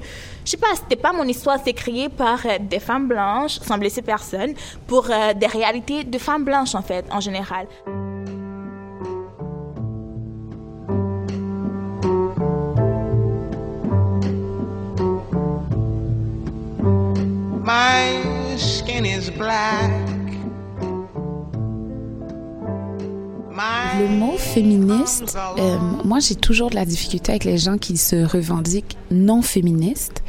je 0.46 0.52
sais 0.52 0.58
pas, 0.58 0.68
c'était 0.76 0.96
pas 0.96 1.12
mon 1.12 1.24
histoire, 1.24 1.58
c'est 1.66 1.74
créé 1.74 2.08
par 2.08 2.46
euh, 2.46 2.58
des 2.62 2.80
femmes 2.80 3.08
blanches 3.08 3.60
sans 3.62 3.80
blesser 3.80 4.04
personne 4.04 4.54
pour 4.86 5.08
euh, 5.10 5.34
des 5.34 5.48
réalités 5.48 6.04
de 6.04 6.18
femmes 6.20 6.46
blanches 6.46 6.76
en 6.76 6.84
fait 6.84 7.04
en 7.12 7.20
général. 7.20 7.47
My 7.50 7.66
skin 18.58 19.06
is 19.06 19.32
black. 19.38 19.92
Le 24.00 24.08
mot 24.10 24.38
féministe, 24.38 25.38
euh, 25.58 25.78
moi 26.04 26.20
j'ai 26.20 26.36
toujours 26.36 26.70
de 26.70 26.76
la 26.76 26.86
difficulté 26.86 27.32
avec 27.32 27.46
les 27.46 27.58
gens 27.58 27.78
qui 27.78 27.98
se 27.98 28.16
revendiquent 28.16 28.98
non 29.10 29.42
féministes 29.42 30.22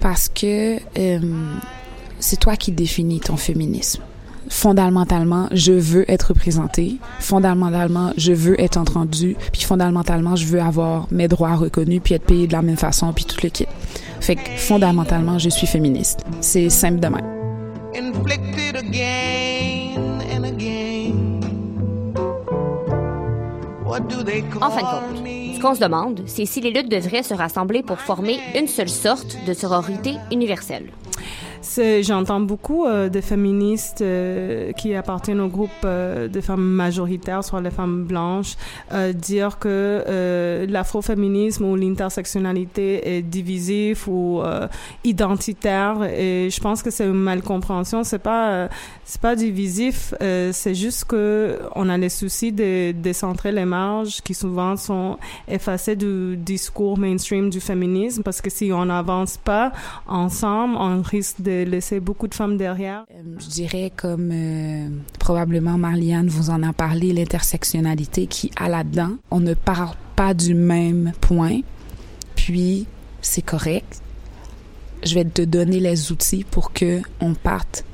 parce 0.00 0.28
que 0.28 0.78
euh, 0.98 1.20
c'est 2.18 2.40
toi 2.40 2.56
qui 2.56 2.72
définis 2.72 3.20
ton 3.20 3.36
féminisme. 3.36 4.02
Fondamentalement, 4.48 5.48
je 5.52 5.72
veux 5.72 6.10
être 6.10 6.28
représentée. 6.28 6.96
Fondamentalement, 7.20 8.12
je 8.16 8.32
veux 8.32 8.60
être 8.60 8.76
entendue. 8.76 9.36
Puis 9.52 9.62
fondamentalement, 9.62 10.36
je 10.36 10.46
veux 10.46 10.60
avoir 10.60 11.06
mes 11.10 11.28
droits 11.28 11.54
reconnus 11.54 12.00
puis 12.02 12.14
être 12.14 12.24
payée 12.24 12.46
de 12.46 12.52
la 12.52 12.62
même 12.62 12.76
façon 12.76 13.12
puis 13.12 13.24
tout 13.24 13.38
le 13.42 13.48
kit. 13.48 13.66
Fait 14.20 14.36
que 14.36 14.48
fondamentalement, 14.56 15.38
je 15.38 15.48
suis 15.48 15.66
féministe. 15.66 16.24
C'est 16.40 16.70
simple 16.70 17.00
de 17.00 17.08
même. 17.08 17.34
inflicted 17.94 18.76
again 18.76 20.20
and 20.32 20.44
again. 20.44 21.40
What 23.84 24.08
do 24.08 24.22
they 24.24 24.42
call 24.42 24.64
En 24.64 24.70
fin 24.70 24.80
de 24.80 24.86
compte, 24.86 25.26
ce 25.54 25.60
qu'on 25.60 25.74
se 25.74 25.80
demande, 25.80 26.22
c'est 26.26 26.46
si 26.46 26.60
les 26.60 26.72
luttes 26.72 26.90
devraient 26.90 27.22
se 27.22 27.34
rassembler 27.34 27.82
pour 27.82 28.00
former 28.00 28.38
une 28.56 28.66
seule 28.66 28.88
sorte 28.88 29.36
de 29.46 29.52
sororité 29.54 30.14
universelle. 30.32 30.90
J'entends 32.02 32.40
beaucoup 32.40 32.84
euh, 32.84 33.08
de 33.08 33.20
féministes 33.20 34.02
euh, 34.02 34.72
qui 34.72 34.94
appartiennent 34.94 35.40
au 35.40 35.48
groupe 35.48 35.70
euh, 35.84 36.28
de 36.28 36.40
femmes 36.40 36.62
majoritaires, 36.62 37.42
soit 37.42 37.60
les 37.60 37.70
femmes 37.70 38.04
blanches, 38.04 38.56
euh, 38.92 39.12
dire 39.12 39.58
que 39.58 40.04
euh, 40.06 40.66
l'afroféminisme 40.68 41.64
ou 41.64 41.74
l'intersectionnalité 41.74 43.16
est 43.16 43.22
divisif 43.22 44.06
ou 44.06 44.40
euh, 44.42 44.68
identitaire. 45.04 46.04
Et 46.04 46.50
je 46.50 46.60
pense 46.60 46.82
que 46.82 46.90
c'est 46.90 47.06
une 47.06 47.14
malcompréhension. 47.14 48.04
C'est 48.04 48.18
pas 48.18 48.68
c'est 49.04 49.20
pas 49.20 49.34
divisif. 49.34 50.14
c'est 50.20 50.74
juste 50.74 51.04
que 51.06 51.58
on 51.74 51.88
a 51.88 51.96
les 51.96 52.08
soucis 52.08 52.52
de 52.52 52.92
décentrer 52.92 53.52
les 53.52 53.64
marges 53.64 54.20
qui 54.22 54.34
souvent 54.34 54.76
sont 54.76 55.18
effacées 55.48 55.96
du 55.96 56.36
discours 56.36 56.98
mainstream 56.98 57.50
du 57.50 57.60
féminisme 57.60 58.22
parce 58.22 58.40
que 58.40 58.50
si 58.50 58.70
on 58.72 58.84
n'avance 58.86 59.36
pas 59.36 59.72
ensemble, 60.06 60.76
on 60.78 61.02
risque 61.02 61.40
de 61.40 61.53
laisser 61.62 62.00
beaucoup 62.00 62.26
de 62.26 62.34
femmes 62.34 62.56
derrière? 62.56 63.04
Je 63.38 63.46
dirais 63.48 63.92
comme 63.94 64.30
euh, 64.32 64.88
probablement 65.20 65.78
Marliane 65.78 66.28
vous 66.28 66.50
en 66.50 66.62
a 66.62 66.72
parlé, 66.72 67.12
l'intersectionnalité 67.12 68.26
qui 68.26 68.50
a 68.56 68.68
là-dedans. 68.68 69.12
On 69.30 69.40
ne 69.40 69.54
parle 69.54 69.94
pas 70.16 70.34
du 70.34 70.54
même 70.54 71.12
point, 71.20 71.60
puis 72.34 72.86
c'est 73.20 73.42
correct. 73.42 74.00
Je 75.04 75.14
vais 75.14 75.24
te 75.24 75.42
donner 75.42 75.80
les 75.80 76.12
outils 76.12 76.44
pour 76.44 76.72
que 76.72 77.00
on 77.20 77.34
parte 77.34 77.84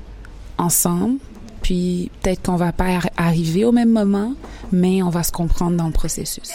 ensemble. 0.59 1.19
Puis 1.63 2.11
peut-être 2.23 2.43
qu'on 2.47 2.57
va 2.57 2.73
pas 2.73 2.97
ar- 2.97 3.11
arriver 3.17 3.65
au 3.67 3.73
même 3.73 3.91
moment, 3.91 4.35
mais 4.73 5.03
on 5.03 5.11
va 5.11 5.23
se 5.23 5.31
comprendre 5.33 5.77
dans 5.77 5.87
le 5.87 5.93
processus. 5.93 6.51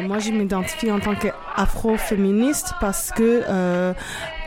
Moi, 0.00 0.18
je 0.18 0.30
m'identifie 0.30 0.90
en 0.90 1.00
tant 1.00 1.14
qu'afroféministe 1.14 2.74
parce 2.80 3.10
que 3.10 3.42
euh, 3.48 3.92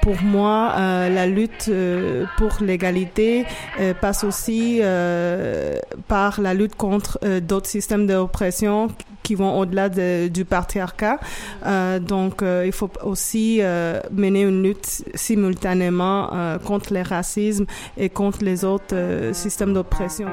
pour 0.01 0.22
moi, 0.22 0.74
euh, 0.77 1.10
la 1.10 1.27
lutte 1.27 1.67
euh, 1.69 2.25
pour 2.38 2.51
l'égalité 2.62 3.45
euh, 3.79 3.93
passe 3.93 4.24
aussi 4.24 4.79
euh, 4.81 5.77
par 6.07 6.41
la 6.41 6.53
lutte 6.53 6.75
contre 6.75 7.19
euh, 7.24 7.39
d'autres 7.39 7.69
systèmes 7.69 8.05
d'oppression 8.07 8.89
qui 9.24 9.36
vont 9.36 9.57
au-delà 9.57 9.88
de- 9.88 10.27
du 10.27 10.43
patriarcat. 10.43 11.17
Euh, 11.65 12.00
donc, 12.00 12.41
euh, 12.41 12.63
il 12.65 12.74
faut 12.74 12.89
aussi 13.03 13.60
euh, 13.62 14.01
mener 14.12 14.41
une 14.41 14.62
lutte 14.63 15.05
simultanément 15.15 16.29
euh, 16.33 16.57
contre 16.57 16.93
les 16.93 17.03
racismes 17.03 17.65
et 17.98 18.10
contre 18.10 18.39
les 18.43 18.65
autres 18.65 18.93
euh, 18.93 19.31
systèmes 19.31 19.74
d'oppression. 19.74 20.27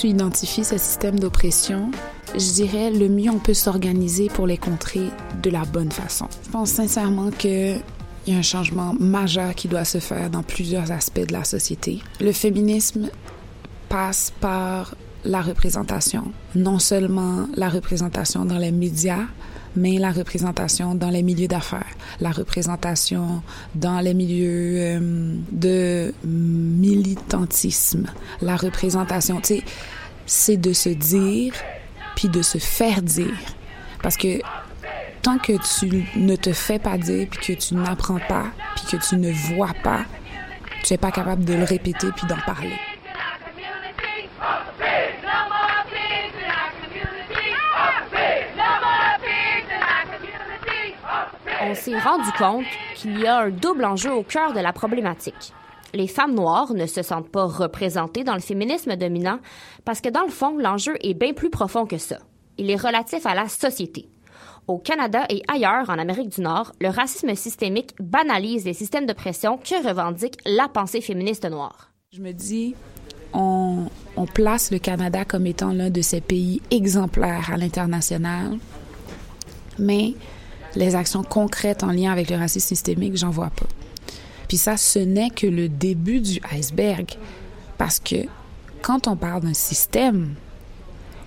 Mieux 0.00 0.08
tu 0.08 0.08
identifies 0.08 0.64
ce 0.64 0.78
système 0.78 1.18
d'oppression, 1.18 1.90
je 2.34 2.52
dirais 2.52 2.90
le 2.90 3.08
mieux 3.08 3.30
on 3.30 3.38
peut 3.38 3.54
s'organiser 3.54 4.28
pour 4.28 4.46
les 4.46 4.58
contrer 4.58 5.08
de 5.42 5.50
la 5.50 5.64
bonne 5.64 5.90
façon. 5.90 6.26
Je 6.44 6.50
pense 6.50 6.70
sincèrement 6.70 7.30
que 7.30 7.76
il 8.26 8.34
y 8.34 8.36
a 8.36 8.38
un 8.38 8.42
changement 8.42 8.94
majeur 9.00 9.54
qui 9.54 9.66
doit 9.66 9.86
se 9.86 9.98
faire 9.98 10.28
dans 10.28 10.42
plusieurs 10.42 10.92
aspects 10.92 11.26
de 11.26 11.32
la 11.32 11.44
société. 11.44 12.00
Le 12.20 12.32
féminisme 12.32 13.08
passe 13.88 14.32
par 14.40 14.94
la 15.24 15.40
représentation, 15.40 16.30
non 16.54 16.78
seulement 16.78 17.46
la 17.54 17.70
représentation 17.70 18.44
dans 18.44 18.58
les 18.58 18.72
médias, 18.72 19.24
mais 19.74 19.98
la 19.98 20.12
représentation 20.12 20.94
dans 20.94 21.10
les 21.10 21.22
milieux 21.22 21.48
d'affaires, 21.48 21.89
la 22.20 22.30
représentation 22.30 23.42
dans 23.74 24.00
les 24.00 24.14
milieux 24.14 24.76
euh, 24.78 25.36
de 25.52 26.14
militantisme, 26.24 28.06
la 28.40 28.56
représentation, 28.56 29.40
tu 29.40 29.56
sais, 29.56 29.62
c'est 30.26 30.56
de 30.56 30.72
se 30.72 30.88
dire 30.88 31.54
puis 32.16 32.28
de 32.28 32.42
se 32.42 32.58
faire 32.58 33.02
dire. 33.02 33.36
Parce 34.02 34.16
que 34.16 34.40
tant 35.22 35.38
que 35.38 35.52
tu 35.78 36.06
ne 36.16 36.36
te 36.36 36.52
fais 36.52 36.78
pas 36.78 36.98
dire 36.98 37.28
puis 37.30 37.54
que 37.54 37.60
tu 37.60 37.74
n'apprends 37.74 38.20
pas 38.28 38.46
puis 38.76 38.96
que 38.96 39.08
tu 39.08 39.16
ne 39.16 39.30
vois 39.54 39.74
pas, 39.82 40.04
tu 40.84 40.92
n'es 40.92 40.98
pas 40.98 41.10
capable 41.10 41.44
de 41.44 41.54
le 41.54 41.64
répéter 41.64 42.08
puis 42.16 42.26
d'en 42.26 42.40
parler. 42.46 42.76
On 51.70 51.74
s'est 51.76 52.00
rendu 52.00 52.32
compte 52.36 52.64
qu'il 52.96 53.20
y 53.20 53.28
a 53.28 53.38
un 53.42 53.50
double 53.50 53.84
enjeu 53.84 54.12
au 54.12 54.24
cœur 54.24 54.52
de 54.52 54.58
la 54.58 54.72
problématique. 54.72 55.52
Les 55.94 56.08
femmes 56.08 56.34
noires 56.34 56.74
ne 56.74 56.84
se 56.84 57.00
sentent 57.00 57.28
pas 57.28 57.44
représentées 57.46 58.24
dans 58.24 58.34
le 58.34 58.40
féminisme 58.40 58.96
dominant 58.96 59.38
parce 59.84 60.00
que 60.00 60.08
dans 60.08 60.24
le 60.24 60.30
fond, 60.30 60.58
l'enjeu 60.58 60.96
est 61.00 61.14
bien 61.14 61.32
plus 61.32 61.48
profond 61.48 61.86
que 61.86 61.96
ça. 61.96 62.18
Il 62.58 62.72
est 62.72 62.76
relatif 62.76 63.24
à 63.24 63.36
la 63.36 63.46
société. 63.46 64.08
Au 64.66 64.78
Canada 64.78 65.26
et 65.28 65.44
ailleurs 65.46 65.90
en 65.90 66.00
Amérique 66.00 66.30
du 66.30 66.40
Nord, 66.40 66.72
le 66.80 66.88
racisme 66.88 67.36
systémique 67.36 67.94
banalise 68.00 68.64
les 68.64 68.74
systèmes 68.74 69.06
de 69.06 69.12
pression 69.12 69.56
que 69.56 69.86
revendique 69.86 70.38
la 70.44 70.66
pensée 70.66 71.00
féministe 71.00 71.48
noire. 71.48 71.92
Je 72.12 72.20
me 72.20 72.32
dis, 72.32 72.74
on, 73.32 73.86
on 74.16 74.26
place 74.26 74.72
le 74.72 74.80
Canada 74.80 75.24
comme 75.24 75.46
étant 75.46 75.70
l'un 75.70 75.90
de 75.90 76.02
ces 76.02 76.20
pays 76.20 76.62
exemplaires 76.72 77.52
à 77.52 77.56
l'international, 77.56 78.58
mais 79.78 80.14
les 80.76 80.94
actions 80.94 81.22
concrètes 81.22 81.82
en 81.82 81.92
lien 81.92 82.12
avec 82.12 82.30
le 82.30 82.36
racisme 82.36 82.68
systémique, 82.68 83.16
j'en 83.16 83.30
vois 83.30 83.50
pas. 83.50 83.66
Puis 84.48 84.56
ça, 84.56 84.76
ce 84.76 84.98
n'est 84.98 85.30
que 85.30 85.46
le 85.46 85.68
début 85.68 86.20
du 86.20 86.40
iceberg, 86.52 87.06
parce 87.78 88.00
que 88.00 88.26
quand 88.82 89.08
on 89.08 89.16
parle 89.16 89.42
d'un 89.42 89.54
système, 89.54 90.34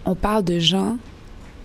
on 0.05 0.15
parle 0.15 0.43
de 0.43 0.59
gens 0.59 0.97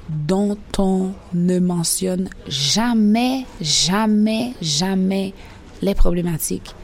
dont 0.09 0.57
on 0.79 1.13
ne 1.35 1.59
mentionne 1.59 2.31
jamais, 2.47 3.45
jamais, 3.61 4.55
jamais 4.63 5.35
les 5.83 5.95
problématiques, 5.95 6.75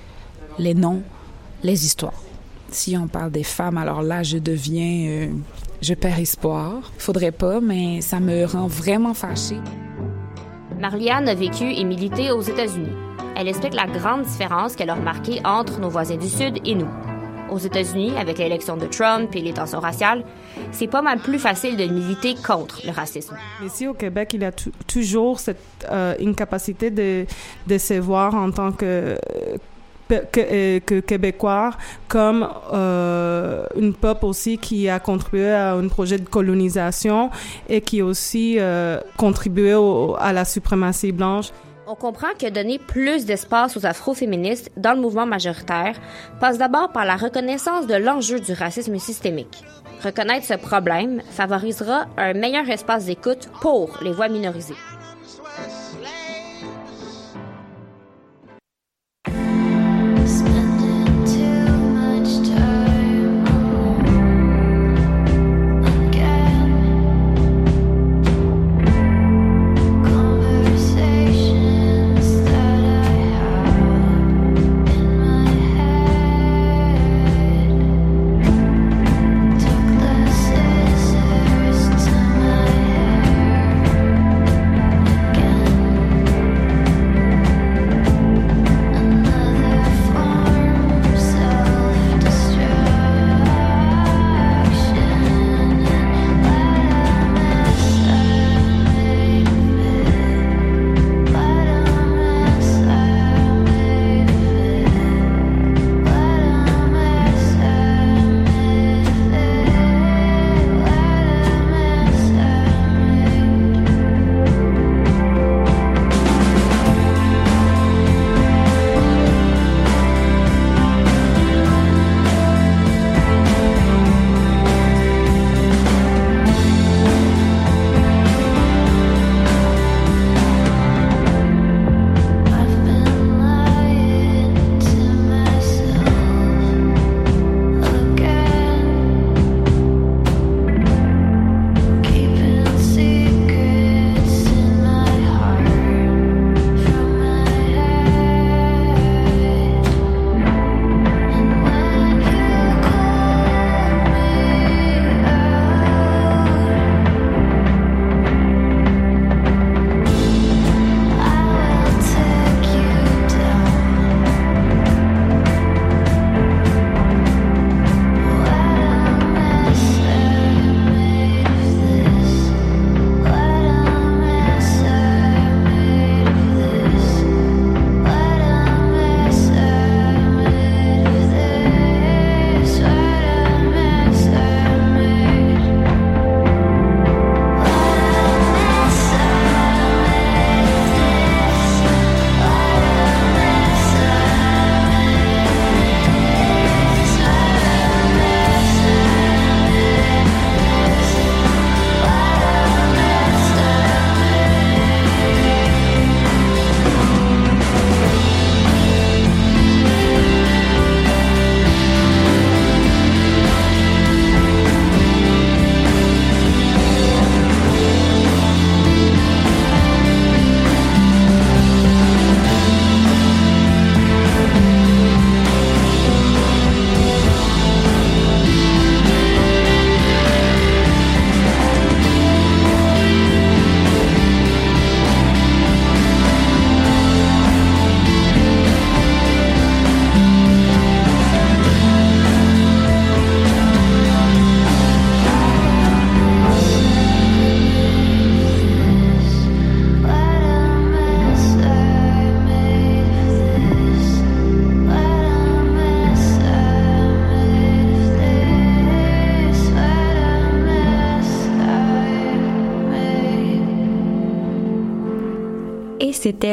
les 0.58 0.74
noms, 0.74 1.02
les 1.62 1.86
histoires. 1.86 2.22
Si 2.70 2.96
on 2.96 3.06
parle 3.06 3.30
des 3.30 3.44
femmes, 3.44 3.78
alors 3.78 4.02
là, 4.02 4.22
je 4.22 4.38
deviens... 4.38 5.08
euh, 5.08 5.28
je 5.84 5.94
perds 5.94 6.18
espoir. 6.18 6.92
Faudrait 6.98 7.32
pas, 7.32 7.60
mais 7.60 8.00
ça 8.00 8.18
me 8.18 8.46
rend 8.46 8.66
vraiment 8.66 9.14
fâchée. 9.14 9.60
Marliane 10.78 11.28
a 11.28 11.34
vécu 11.34 11.64
et 11.72 11.84
milité 11.84 12.30
aux 12.30 12.40
États-Unis. 12.42 12.92
Elle 13.36 13.48
explique 13.48 13.74
la 13.74 13.86
grande 13.86 14.22
différence 14.22 14.76
qu'elle 14.76 14.90
a 14.90 14.94
remarquée 14.94 15.40
entre 15.44 15.80
nos 15.80 15.88
voisins 15.88 16.16
du 16.16 16.28
Sud 16.28 16.58
et 16.66 16.74
nous. 16.74 16.88
Aux 17.50 17.58
États-Unis, 17.58 18.12
avec 18.18 18.38
l'élection 18.38 18.76
de 18.76 18.86
Trump 18.86 19.30
et 19.36 19.40
les 19.40 19.52
tensions 19.52 19.80
raciales, 19.80 20.24
c'est 20.72 20.86
pas 20.86 21.02
mal 21.02 21.18
plus 21.18 21.38
facile 21.38 21.76
de 21.76 21.84
militer 21.84 22.34
contre 22.34 22.80
le 22.84 22.90
racisme. 22.90 23.36
Ici 23.64 23.86
au 23.86 23.94
Québec, 23.94 24.30
il 24.34 24.42
y 24.42 24.44
a 24.44 24.52
tou- 24.52 24.72
toujours 24.86 25.38
cette 25.38 25.58
euh, 25.90 26.14
incapacité 26.20 26.90
de 26.90 27.26
se 27.78 27.94
voir 27.94 28.34
en 28.34 28.50
tant 28.50 28.72
que 28.72 29.16
que, 30.08 30.40
euh, 30.40 30.80
que 30.80 31.00
québécois 31.00 31.72
comme 32.08 32.48
euh, 32.72 33.66
une 33.76 33.94
peuple 33.94 34.26
aussi 34.26 34.58
qui 34.58 34.88
a 34.88 34.98
contribué 34.98 35.50
à 35.50 35.74
un 35.74 35.88
projet 35.88 36.18
de 36.18 36.28
colonisation 36.28 37.30
et 37.68 37.80
qui 37.80 38.02
aussi 38.02 38.56
euh, 38.58 39.00
contribué 39.16 39.74
à 40.18 40.32
la 40.32 40.44
suprématie 40.44 41.12
blanche. 41.12 41.50
On 41.86 41.94
comprend 41.94 42.28
que 42.38 42.48
donner 42.48 42.78
plus 42.78 43.26
d'espace 43.26 43.76
aux 43.76 43.84
afroféministes 43.84 44.70
dans 44.76 44.94
le 44.94 45.00
mouvement 45.00 45.26
majoritaire 45.26 45.96
passe 46.40 46.56
d'abord 46.56 46.92
par 46.92 47.04
la 47.04 47.16
reconnaissance 47.16 47.86
de 47.86 47.94
l'enjeu 47.94 48.40
du 48.40 48.52
racisme 48.54 48.98
systémique. 48.98 49.62
Reconnaître 50.02 50.46
ce 50.46 50.54
problème 50.54 51.20
favorisera 51.30 52.06
un 52.16 52.32
meilleur 52.32 52.68
espace 52.70 53.06
d'écoute 53.06 53.48
pour 53.60 53.98
les 54.02 54.12
voix 54.12 54.28
minorisées. 54.28 54.74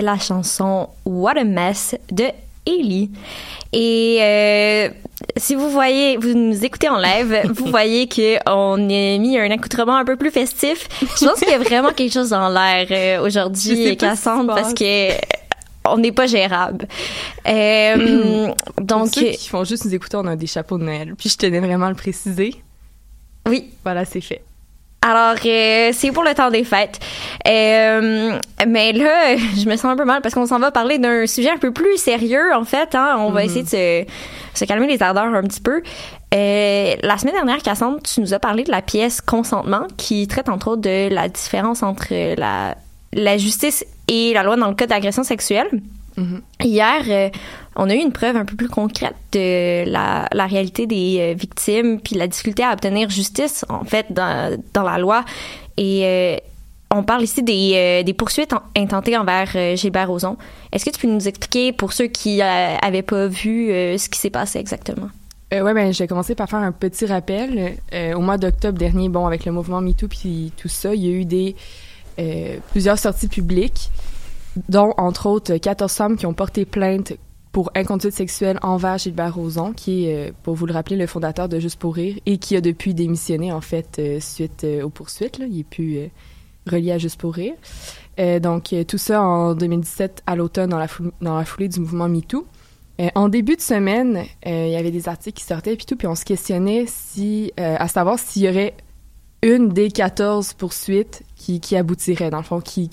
C'était 0.01 0.05
la 0.05 0.17
chanson 0.17 0.89
What 1.05 1.37
a 1.37 1.43
Mess 1.43 1.95
de 2.11 2.25
Ellie. 2.65 3.11
Et 3.73 4.17
euh, 4.19 4.89
si 5.37 5.55
vous 5.55 5.69
voyez, 5.69 6.17
vous 6.17 6.33
nous 6.33 6.65
écoutez 6.65 6.89
en 6.89 6.97
live, 6.97 7.41
vous 7.53 7.67
voyez 7.67 8.07
que 8.07 8.37
on 8.49 8.75
a 8.75 9.17
mis 9.17 9.37
un 9.37 9.51
accoutrement 9.51 9.97
un 9.97 10.05
peu 10.05 10.15
plus 10.15 10.31
festif. 10.31 10.87
Je 11.01 11.25
pense 11.25 11.39
qu'il 11.39 11.49
y 11.49 11.53
a 11.53 11.59
vraiment 11.59 11.91
quelque 11.91 12.11
chose 12.11 12.29
dans 12.29 12.49
l'air 12.49 12.87
euh, 12.91 13.25
aujourd'hui, 13.25 13.95
Cassandre, 13.97 14.55
parce 14.55 14.73
que 14.73 15.11
on 15.85 15.97
n'est 15.97 16.11
pas 16.11 16.27
gérable. 16.27 16.87
Euh, 17.47 18.51
donc, 18.81 19.13
ceux 19.13 19.31
qui 19.31 19.49
font 19.49 19.63
juste 19.63 19.85
nous 19.85 19.93
écouter, 19.93 20.17
on 20.17 20.27
a 20.27 20.35
des 20.35 20.47
chapeaux 20.47 20.77
de 20.77 20.83
Noël. 20.83 21.15
Puis 21.17 21.29
je 21.29 21.37
tenais 21.37 21.59
vraiment 21.59 21.87
à 21.87 21.89
le 21.89 21.95
préciser. 21.95 22.55
Oui. 23.47 23.71
Voilà, 23.83 24.05
c'est 24.05 24.21
fait. 24.21 24.41
Alors, 25.03 25.35
euh, 25.45 25.89
c'est 25.93 26.11
pour 26.11 26.23
le 26.23 26.33
temps 26.35 26.51
des 26.51 26.63
fêtes. 26.63 26.99
Euh, 27.47 28.37
mais 28.67 28.93
là, 28.93 29.35
je 29.57 29.67
me 29.67 29.75
sens 29.75 29.85
un 29.85 29.95
peu 29.95 30.05
mal 30.05 30.21
parce 30.21 30.35
qu'on 30.35 30.45
s'en 30.45 30.59
va 30.59 30.71
parler 30.71 30.99
d'un 30.99 31.25
sujet 31.25 31.49
un 31.49 31.57
peu 31.57 31.71
plus 31.71 31.97
sérieux, 31.97 32.53
en 32.53 32.63
fait. 32.65 32.93
Hein? 32.93 33.15
On 33.19 33.31
va 33.31 33.41
Mhm. 33.41 33.45
essayer 33.45 33.63
de 33.63 33.67
se, 33.69 34.05
se 34.59 34.65
calmer 34.65 34.87
les 34.87 35.01
ardeurs 35.01 35.23
un 35.25 35.41
petit 35.43 35.61
peu. 35.61 35.81
Euh, 36.33 36.95
la 37.01 37.17
semaine 37.17 37.33
dernière, 37.33 37.57
Cassandre, 37.63 37.97
tu 38.03 38.21
nous 38.21 38.33
as 38.33 38.39
parlé 38.39 38.63
de 38.63 38.71
la 38.71 38.81
pièce 38.81 39.21
Consentement 39.21 39.87
qui 39.97 40.27
traite 40.27 40.49
entre 40.49 40.67
autres 40.69 40.81
de 40.81 41.09
la 41.13 41.27
différence 41.29 41.81
entre 41.83 42.35
la, 42.37 42.75
la 43.11 43.37
justice 43.37 43.83
et 44.07 44.33
la 44.33 44.43
loi 44.43 44.55
dans 44.55 44.67
le 44.69 44.75
cas 44.75 44.85
d'agression 44.87 45.23
sexuelle. 45.23 45.67
Hier, 46.63 47.03
euh, 47.07 47.29
on 47.75 47.89
a 47.89 47.95
eu 47.95 47.99
une 47.99 48.11
preuve 48.11 48.35
un 48.35 48.45
peu 48.45 48.55
plus 48.55 48.69
concrète 48.69 49.15
de 49.31 49.89
la, 49.89 50.27
réalité 50.45 50.87
des 50.87 51.17
euh, 51.19 51.33
victimes, 51.33 51.99
puis 51.99 52.15
la 52.15 52.27
difficulté 52.27 52.63
à 52.63 52.73
obtenir 52.73 53.09
justice, 53.09 53.65
en 53.69 53.83
fait, 53.83 54.07
dans, 54.11 54.83
la 54.83 54.97
loi. 54.97 55.25
Et 55.77 56.01
euh, 56.05 56.37
on 56.89 57.03
parle 57.03 57.23
ici 57.23 57.43
des, 57.43 58.13
poursuites 58.17 58.53
en- 58.53 58.61
intentées 58.75 59.17
envers 59.17 59.75
Gilbert 59.75 60.09
Rozon. 60.09 60.37
Est-ce 60.71 60.85
que 60.85 60.89
tu 60.89 60.99
peux 60.99 61.07
nous 61.07 61.27
expliquer, 61.27 61.71
pour 61.71 61.93
ceux 61.93 62.07
qui 62.07 62.41
euh, 62.41 62.75
avaient 62.81 63.01
pas 63.01 63.27
vu, 63.27 63.67
ce 63.97 64.09
qui 64.09 64.19
s'est 64.19 64.29
passé 64.29 64.59
exactement? 64.59 65.09
Ouais, 65.51 65.73
ben, 65.73 65.91
je 65.91 65.99
vais 65.99 66.07
commencer 66.07 66.33
par 66.33 66.49
faire 66.49 66.59
un 66.59 66.71
petit 66.71 67.05
rappel. 67.05 67.75
Au 68.15 68.19
mois 68.19 68.37
d'octobre 68.37 68.77
dernier, 68.77 69.09
bon, 69.09 69.27
avec 69.27 69.45
le 69.45 69.51
mouvement 69.51 69.81
MeToo 69.81 70.07
puis 70.07 70.53
tout 70.55 70.69
ça, 70.69 70.95
il 70.95 71.05
y 71.05 71.07
a 71.07 71.11
eu 71.11 71.25
des 71.25 71.55
plusieurs 72.71 72.99
sorties 72.99 73.27
publiques, 73.27 73.89
dont 74.69 74.93
entre 74.97 75.27
autres 75.27 75.57
14 75.57 75.91
femmes 75.91 76.17
qui 76.17 76.25
ont 76.25 76.33
porté 76.33 76.65
plainte 76.65 77.13
pour 77.51 77.71
inconduite 77.75 78.13
sexuelle 78.13 78.59
envers 78.61 78.97
Gilbert 78.97 79.35
Rozon, 79.35 79.73
qui 79.73 80.05
est, 80.05 80.29
euh, 80.29 80.31
pour 80.43 80.55
vous 80.55 80.65
le 80.65 80.73
rappeler, 80.73 80.95
le 80.95 81.07
fondateur 81.07 81.49
de 81.49 81.59
Juste 81.59 81.79
pour 81.79 81.95
rire 81.95 82.17
et 82.25 82.37
qui 82.37 82.55
a 82.55 82.61
depuis 82.61 82.93
démissionné 82.93 83.51
en 83.51 83.61
fait 83.61 83.97
euh, 83.99 84.19
suite 84.19 84.63
euh, 84.63 84.83
aux 84.83 84.89
poursuites. 84.89 85.39
Il 85.39 85.59
est 85.59 85.63
plus 85.63 86.09
relié 86.69 86.93
à 86.93 86.97
Juste 86.97 87.19
pour 87.19 87.33
rire. 87.33 87.53
Donc 88.41 88.75
tout 88.87 88.99
ça 88.99 89.23
en 89.23 89.55
2017 89.55 90.21
à 90.27 90.35
l'automne 90.35 90.69
dans 90.69 90.77
la, 90.77 90.85
dans 91.21 91.35
la 91.35 91.43
foulée 91.43 91.67
du 91.67 91.79
mouvement 91.79 92.07
MeToo. 92.07 92.45
En 93.15 93.29
début 93.29 93.55
de 93.55 93.61
semaine, 93.61 94.25
il 94.45 94.69
y 94.69 94.75
avait 94.75 94.91
des 94.91 95.09
articles 95.09 95.39
qui 95.39 95.43
sortaient 95.43 95.75
puis 95.75 95.87
tout, 95.87 95.95
puis 95.95 96.05
on 96.05 96.13
se 96.13 96.23
questionnait 96.23 96.85
si, 96.85 97.51
à 97.57 97.87
savoir 97.87 98.19
s'il 98.19 98.43
y 98.43 98.49
aurait 98.49 98.75
une 99.41 99.69
des 99.69 99.89
14 99.89 100.53
poursuites 100.53 101.23
qui, 101.35 101.61
qui 101.61 101.75
aboutirait, 101.75 102.29
dans 102.29 102.37
le 102.37 102.43
fond, 102.43 102.61
qui, 102.61 102.87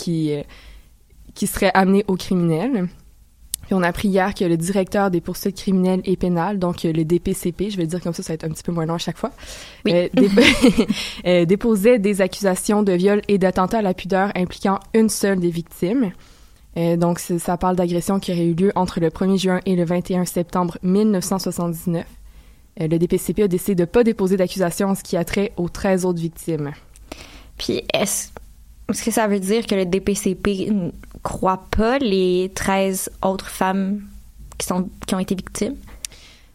qui 1.39 1.47
serait 1.47 1.71
amenée 1.73 2.05
au 2.09 2.17
criminel. 2.17 2.89
Puis 3.67 3.75
on 3.75 3.83
a 3.83 3.87
appris 3.87 4.09
hier 4.09 4.35
que 4.35 4.45
le 4.45 4.57
directeur 4.57 5.09
des 5.11 5.21
poursuites 5.21 5.57
criminelles 5.57 6.01
et 6.05 6.17
pénales, 6.17 6.59
donc 6.59 6.85
euh, 6.85 6.93
le 6.93 7.05
DPCP, 7.05 7.71
je 7.71 7.77
vais 7.77 7.85
le 7.85 7.89
dire 7.89 8.01
comme 8.01 8.13
ça, 8.13 8.25
ça 8.25 8.33
va 8.33 8.35
être 8.35 8.45
un 8.45 8.49
petit 8.49 8.65
peu 8.65 8.73
moins 8.73 8.87
long 8.87 8.95
à 8.95 8.99
chaque 8.99 9.19
fois, 9.19 9.31
euh, 9.87 10.09
dép- 10.17 10.89
euh, 11.27 11.45
déposait 11.45 12.01
des 12.01 12.23
accusations 12.23 12.83
de 12.83 12.93
viol 12.93 13.23
et 13.29 13.39
d'attentat 13.39 13.79
à 13.79 13.83
la 13.83 13.95
pudeur 13.95 14.33
impliquant 14.35 14.81
une 14.95 15.09
seule 15.09 15.39
des 15.39 15.51
victimes. 15.51 16.11
Euh, 16.77 16.97
donc, 16.97 17.21
ça 17.21 17.57
parle 17.57 17.77
d'agression 17.77 18.19
qui 18.19 18.33
aurait 18.33 18.47
eu 18.47 18.55
lieu 18.55 18.73
entre 18.75 18.99
le 18.99 19.11
1er 19.11 19.39
juin 19.39 19.61
et 19.65 19.77
le 19.77 19.85
21 19.85 20.25
septembre 20.25 20.77
1979. 20.83 22.05
Euh, 22.81 22.89
le 22.89 22.99
DPCP 22.99 23.45
a 23.45 23.49
décidé 23.49 23.75
de 23.77 23.83
ne 23.83 23.87
pas 23.87 24.03
déposer 24.03 24.37
d'accusation 24.37 24.89
en 24.89 24.95
ce 24.97 25.05
qui 25.05 25.17
a 25.17 25.25
trait 25.25 25.53
aux 25.57 25.69
13 25.69 26.05
autres 26.05 26.21
victimes. 26.21 26.73
Puis 27.59 27.83
est-ce 27.95 28.29
est-ce 28.89 29.03
que 29.03 29.11
ça 29.11 29.27
veut 29.27 29.41
dire 29.41 29.67
que 29.67 29.75
le 29.75 29.85
DPCP 29.85 30.71
ne 30.71 30.91
croit 31.23 31.67
pas 31.71 31.99
les 31.99 32.51
13 32.55 33.11
autres 33.23 33.49
femmes 33.49 34.03
qui, 34.57 34.67
sont, 34.67 34.89
qui 35.07 35.15
ont 35.15 35.19
été 35.19 35.35
victimes? 35.35 35.77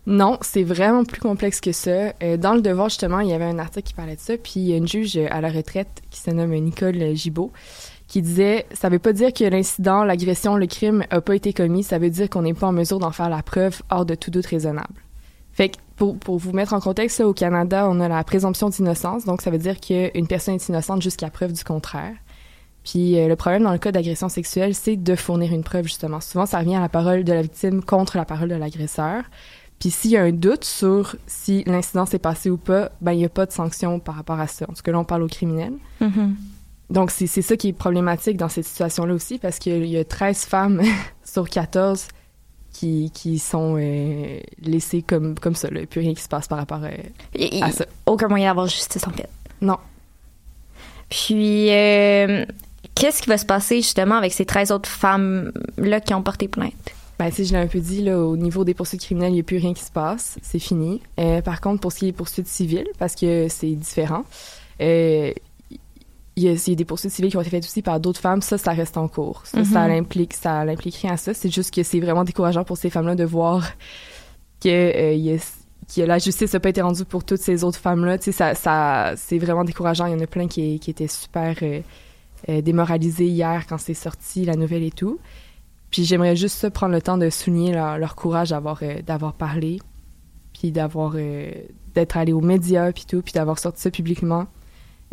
Non, 0.05 0.37
c'est 0.41 0.63
vraiment 0.63 1.05
plus 1.05 1.21
complexe 1.21 1.61
que 1.61 1.71
ça. 1.71 2.13
Euh, 2.21 2.35
dans 2.35 2.55
le 2.55 2.61
Devoir, 2.61 2.89
justement, 2.89 3.21
il 3.21 3.29
y 3.29 3.33
avait 3.33 3.45
un 3.45 3.59
article 3.59 3.87
qui 3.87 3.93
parlait 3.93 4.15
de 4.15 4.21
ça, 4.21 4.35
puis 4.37 4.53
il 4.57 4.63
y 4.63 4.73
a 4.73 4.77
une 4.77 4.87
juge 4.87 5.17
à 5.17 5.39
la 5.39 5.49
retraite 5.49 6.01
qui 6.09 6.19
se 6.19 6.31
nomme 6.31 6.53
Nicole 6.55 7.15
Gibault 7.15 7.51
qui 8.13 8.21
disait 8.21 8.67
ça 8.73 8.89
veut 8.89 8.99
pas 8.99 9.11
dire 9.11 9.33
que 9.33 9.43
l'incident, 9.43 10.03
l'agression, 10.03 10.55
le 10.55 10.67
crime 10.67 11.03
a 11.09 11.19
pas 11.19 11.35
été 11.35 11.51
commis, 11.51 11.81
ça 11.81 11.97
veut 11.97 12.11
dire 12.11 12.29
qu'on 12.29 12.43
n'est 12.43 12.53
pas 12.53 12.67
en 12.67 12.71
mesure 12.71 12.99
d'en 12.99 13.11
faire 13.11 13.27
la 13.27 13.41
preuve 13.41 13.81
hors 13.89 14.05
de 14.05 14.13
tout 14.13 14.29
doute 14.29 14.45
raisonnable. 14.45 14.93
Fait 15.51 15.69
que 15.69 15.77
pour, 15.95 16.19
pour 16.19 16.37
vous 16.37 16.51
mettre 16.51 16.73
en 16.73 16.79
contexte, 16.79 17.21
au 17.21 17.33
Canada, 17.33 17.87
on 17.89 17.99
a 17.99 18.07
la 18.07 18.23
présomption 18.23 18.69
d'innocence, 18.69 19.25
donc 19.25 19.41
ça 19.41 19.49
veut 19.49 19.57
dire 19.57 19.79
qu'une 19.79 20.27
personne 20.27 20.55
est 20.55 20.67
innocente 20.67 21.01
jusqu'à 21.01 21.31
preuve 21.31 21.53
du 21.53 21.63
contraire. 21.63 22.13
Puis 22.83 23.17
euh, 23.17 23.27
le 23.27 23.35
problème 23.35 23.63
dans 23.63 23.71
le 23.71 23.77
cas 23.77 23.91
d'agression 23.91 24.29
sexuelle, 24.29 24.75
c'est 24.75 24.97
de 24.97 25.15
fournir 25.15 25.53
une 25.53 25.63
preuve 25.63 25.85
justement. 25.85 26.19
Souvent, 26.19 26.45
ça 26.45 26.59
revient 26.59 26.75
à 26.75 26.81
la 26.81 26.89
parole 26.89 27.23
de 27.23 27.33
la 27.33 27.41
victime 27.41 27.83
contre 27.83 28.17
la 28.17 28.25
parole 28.25 28.49
de 28.49 28.55
l'agresseur. 28.55 29.23
Puis 29.79 29.89
s'il 29.89 30.11
y 30.11 30.17
a 30.17 30.23
un 30.23 30.31
doute 30.31 30.63
sur 30.63 31.15
si 31.27 31.63
l'incident 31.65 32.05
s'est 32.05 32.19
passé 32.19 32.49
ou 32.49 32.57
pas, 32.57 32.91
ben 33.01 33.11
il 33.13 33.17
n'y 33.17 33.25
a 33.25 33.29
pas 33.29 33.45
de 33.45 33.51
sanction 33.51 33.99
par 33.99 34.15
rapport 34.15 34.39
à 34.39 34.47
ça. 34.47 34.65
En 34.69 34.73
tout 34.73 34.81
cas, 34.81 34.91
là, 34.91 34.99
on 34.99 35.03
parle 35.03 35.23
au 35.23 35.27
criminel. 35.27 35.73
Donc, 36.89 37.11
c'est 37.11 37.27
ça 37.27 37.57
qui 37.57 37.69
est 37.69 37.73
problématique 37.73 38.37
dans 38.37 38.49
cette 38.49 38.65
situation-là 38.65 39.13
aussi, 39.13 39.39
parce 39.39 39.57
qu'il 39.57 39.85
y 39.85 39.97
a 39.97 40.05
13 40.05 40.45
femmes 40.45 40.81
sur 41.23 41.49
14 41.49 42.07
qui, 42.71 43.11
qui 43.13 43.39
sont 43.39 43.77
euh, 43.79 44.39
laissées 44.61 45.01
comme, 45.01 45.37
comme 45.39 45.55
ça. 45.55 45.69
Là. 45.69 45.81
Il 45.81 45.87
plus 45.87 46.01
rien 46.01 46.13
qui 46.13 46.21
se 46.21 46.27
passe 46.27 46.47
par 46.47 46.57
rapport 46.57 46.81
euh, 46.83 47.61
à 47.61 47.71
ça. 47.71 47.85
Aucun 48.05 48.27
moyen 48.27 48.49
d'avoir 48.49 48.67
justice, 48.67 49.07
en 49.07 49.11
fait. 49.11 49.29
Non. 49.61 49.77
Puis, 51.09 51.71
euh, 51.71 52.45
qu'est-ce 52.95 53.21
qui 53.21 53.29
va 53.29 53.37
se 53.37 53.45
passer 53.45 53.77
justement 53.77 54.15
avec 54.15 54.33
ces 54.33 54.45
13 54.45 54.71
autres 54.71 54.89
femmes-là 54.89 55.99
qui 56.01 56.13
ont 56.13 56.21
porté 56.23 56.47
plainte? 56.47 56.73
Ben, 57.19 57.29
si 57.31 57.45
je 57.45 57.53
l'ai 57.53 57.59
un 57.59 57.67
peu 57.67 57.79
dit, 57.79 58.01
là, 58.03 58.19
au 58.19 58.35
niveau 58.35 58.63
des 58.65 58.73
poursuites 58.73 59.01
criminelles, 59.01 59.29
il 59.31 59.35
n'y 59.35 59.39
a 59.39 59.43
plus 59.43 59.57
rien 59.57 59.73
qui 59.73 59.83
se 59.83 59.91
passe. 59.91 60.37
C'est 60.41 60.59
fini. 60.59 61.01
Euh, 61.19 61.41
par 61.41 61.61
contre, 61.61 61.79
pour 61.81 61.91
ce 61.91 61.99
qui 61.99 62.05
est 62.05 62.11
des 62.11 62.17
poursuites 62.17 62.47
civiles, 62.47 62.87
parce 62.97 63.13
que 63.15 63.47
c'est 63.49 63.71
différent, 63.75 64.25
euh, 64.81 65.31
il 66.35 66.43
y, 66.43 66.47
a, 66.49 66.53
il 66.53 66.69
y 66.69 66.71
a 66.71 66.75
des 66.75 66.85
poursuites 66.85 67.11
civiles 67.11 67.29
qui 67.29 67.37
ont 67.37 67.41
été 67.41 67.51
faites 67.51 67.63
aussi 67.63 67.83
par 67.83 67.99
d'autres 67.99 68.19
femmes. 68.19 68.41
Ça, 68.41 68.57
ça 68.57 68.71
reste 68.71 68.97
en 68.97 69.07
cours. 69.07 69.43
Ça, 69.45 69.63
ça 69.63 69.83
Mhm. 69.83 69.89
l'implique, 69.89 70.33
ça 70.33 70.65
l'implique 70.65 70.95
rien 70.95 71.13
à 71.13 71.17
ça. 71.17 71.35
C'est 71.35 71.53
juste 71.53 71.71
que 71.71 71.83
c'est 71.83 71.99
vraiment 71.99 72.23
décourageant 72.23 72.63
pour 72.63 72.77
ces 72.77 72.89
femmes-là 72.89 73.13
de 73.13 73.23
voir 73.23 73.69
que, 74.59 74.67
euh, 74.69 75.13
il 75.13 75.21
y 75.21 75.33
a- 75.33 75.37
que 75.95 76.01
la 76.01 76.17
justice 76.17 76.51
n'a 76.53 76.59
pas 76.59 76.69
été 76.69 76.81
rendue 76.81 77.05
pour 77.05 77.23
toutes 77.23 77.41
ces 77.41 77.63
autres 77.63 77.77
femmes-là. 77.77 78.17
Tu 78.17 78.25
sais, 78.25 78.31
ça, 78.31 78.55
ça, 78.55 79.13
c'est 79.17 79.37
vraiment 79.37 79.63
décourageant. 79.63 80.07
Il 80.07 80.13
y 80.13 80.15
en 80.15 80.19
a 80.21 80.27
plein 80.27 80.47
qui, 80.47 80.79
qui 80.79 80.89
étaient 80.89 81.07
super 81.07 81.55
euh, 81.61 81.81
euh, 82.49 82.61
démoralisés 82.61 83.27
hier 83.27 83.65
quand 83.67 83.77
c'est 83.77 83.93
sorti, 83.93 84.45
la 84.45 84.55
nouvelle 84.55 84.83
et 84.83 84.91
tout. 84.91 85.19
Puis 85.91 86.05
j'aimerais 86.05 86.35
juste 86.35 86.57
ça, 86.57 86.71
prendre 86.71 86.93
le 86.93 87.01
temps 87.01 87.17
de 87.17 87.29
souligner 87.29 87.73
leur, 87.73 87.97
leur 87.97 88.15
courage 88.15 88.49
d'avoir 88.49 88.79
euh, 88.81 89.01
d'avoir 89.05 89.33
parlé, 89.33 89.79
puis 90.53 90.71
d'avoir 90.71 91.13
euh, 91.15 91.51
d'être 91.93 92.17
allé 92.17 92.33
aux 92.33 92.41
médias 92.41 92.91
puis 92.91 93.05
tout, 93.07 93.21
puis 93.21 93.33
d'avoir 93.33 93.59
sorti 93.59 93.81
ça 93.81 93.91
publiquement. 93.91 94.47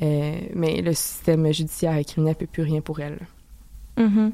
Euh, 0.02 0.38
mais 0.54 0.80
le 0.80 0.94
système 0.94 1.52
judiciaire 1.52 1.96
et 1.96 2.04
criminel 2.04 2.34
peut 2.34 2.46
plus 2.46 2.62
rien 2.62 2.80
pour 2.80 3.00
elle. 3.00 3.18
Mhm. 3.98 4.32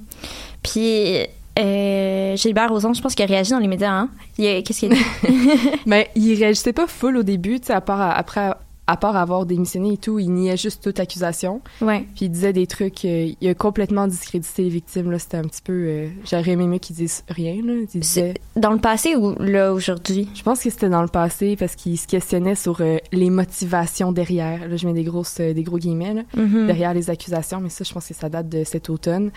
Puis, 0.63 1.27
euh, 1.59 2.37
Gilbert 2.37 2.69
Rozon, 2.71 2.93
je 2.93 3.03
pense 3.03 3.15
qu'il 3.15 3.25
a 3.25 3.27
réagi 3.27 3.51
dans 3.51 3.59
les 3.59 3.67
médias, 3.67 3.93
hein? 3.93 4.11
Qu'est-ce 4.37 4.81
qu'il 4.81 4.93
a 4.93 4.95
dit? 4.95 5.81
Mais 5.87 6.11
il 6.15 6.35
réagissait 6.35 6.73
pas 6.73 6.87
full 6.87 7.17
au 7.17 7.23
début, 7.23 7.59
tu 7.59 7.67
sais, 7.67 7.73
à 7.73 7.81
part 7.81 8.01
après 8.01 8.53
à 8.89 8.97
part 8.97 9.17
avoir 9.17 9.47
démissionné 9.47 9.95
et 9.95 9.97
tout, 9.97 10.19
il 10.21 10.31
niait 10.31 10.57
juste 10.57 10.83
toute 10.83 11.01
accusation. 11.01 11.61
Ouais. 11.81 12.07
Puis 12.15 12.27
il 12.27 12.29
disait 12.31 12.53
des 12.53 12.67
trucs, 12.69 13.05
euh, 13.05 13.33
il 13.41 13.49
a 13.49 13.55
complètement 13.55 14.07
discrédité 14.07 14.63
les 14.63 14.69
victimes 14.69 15.11
là, 15.11 15.19
c'était 15.19 15.39
un 15.39 15.43
petit 15.43 15.63
peu 15.63 15.73
euh, 15.73 16.09
j'aurais 16.25 16.53
aimé 16.53 16.67
mieux 16.69 16.79
qu'ils 16.79 16.95
disent 16.97 17.25
rien 17.29 17.55
là, 17.65 17.73
il 17.93 18.01
disait 18.01 18.35
Dans 18.55 18.71
le 18.73 18.79
passé 18.79 19.17
ou 19.17 19.35
là 19.41 19.73
aujourd'hui? 19.73 20.29
Je 20.35 20.43
pense 20.43 20.63
que 20.63 20.71
c'était 20.71 20.89
dans 20.89 21.03
le 21.03 21.09
passé 21.09 21.57
parce 21.57 21.75
qu'il 21.75 21.99
se 21.99 22.07
questionnait 22.07 22.55
sur 22.55 22.81
euh, 22.81 22.99
les 23.13 23.31
motivations 23.31 24.13
derrière. 24.13 24.69
Là, 24.69 24.77
je 24.77 24.87
mets 24.87 24.93
des 24.95 25.05
grosses 25.05 25.41
des 25.41 25.63
gros 25.65 25.79
guillemets 25.79 26.15
là, 26.15 26.23
Mhm. 26.37 26.67
derrière 26.67 26.95
les 26.95 27.11
accusations, 27.11 27.61
mais 27.61 27.71
ça 27.71 27.83
je 27.83 27.93
pense 27.93 28.07
que 28.07 28.15
ça 28.15 28.29
date 28.29 28.49
de 28.49 28.63
cet 28.65 28.89
automne. 28.89 29.31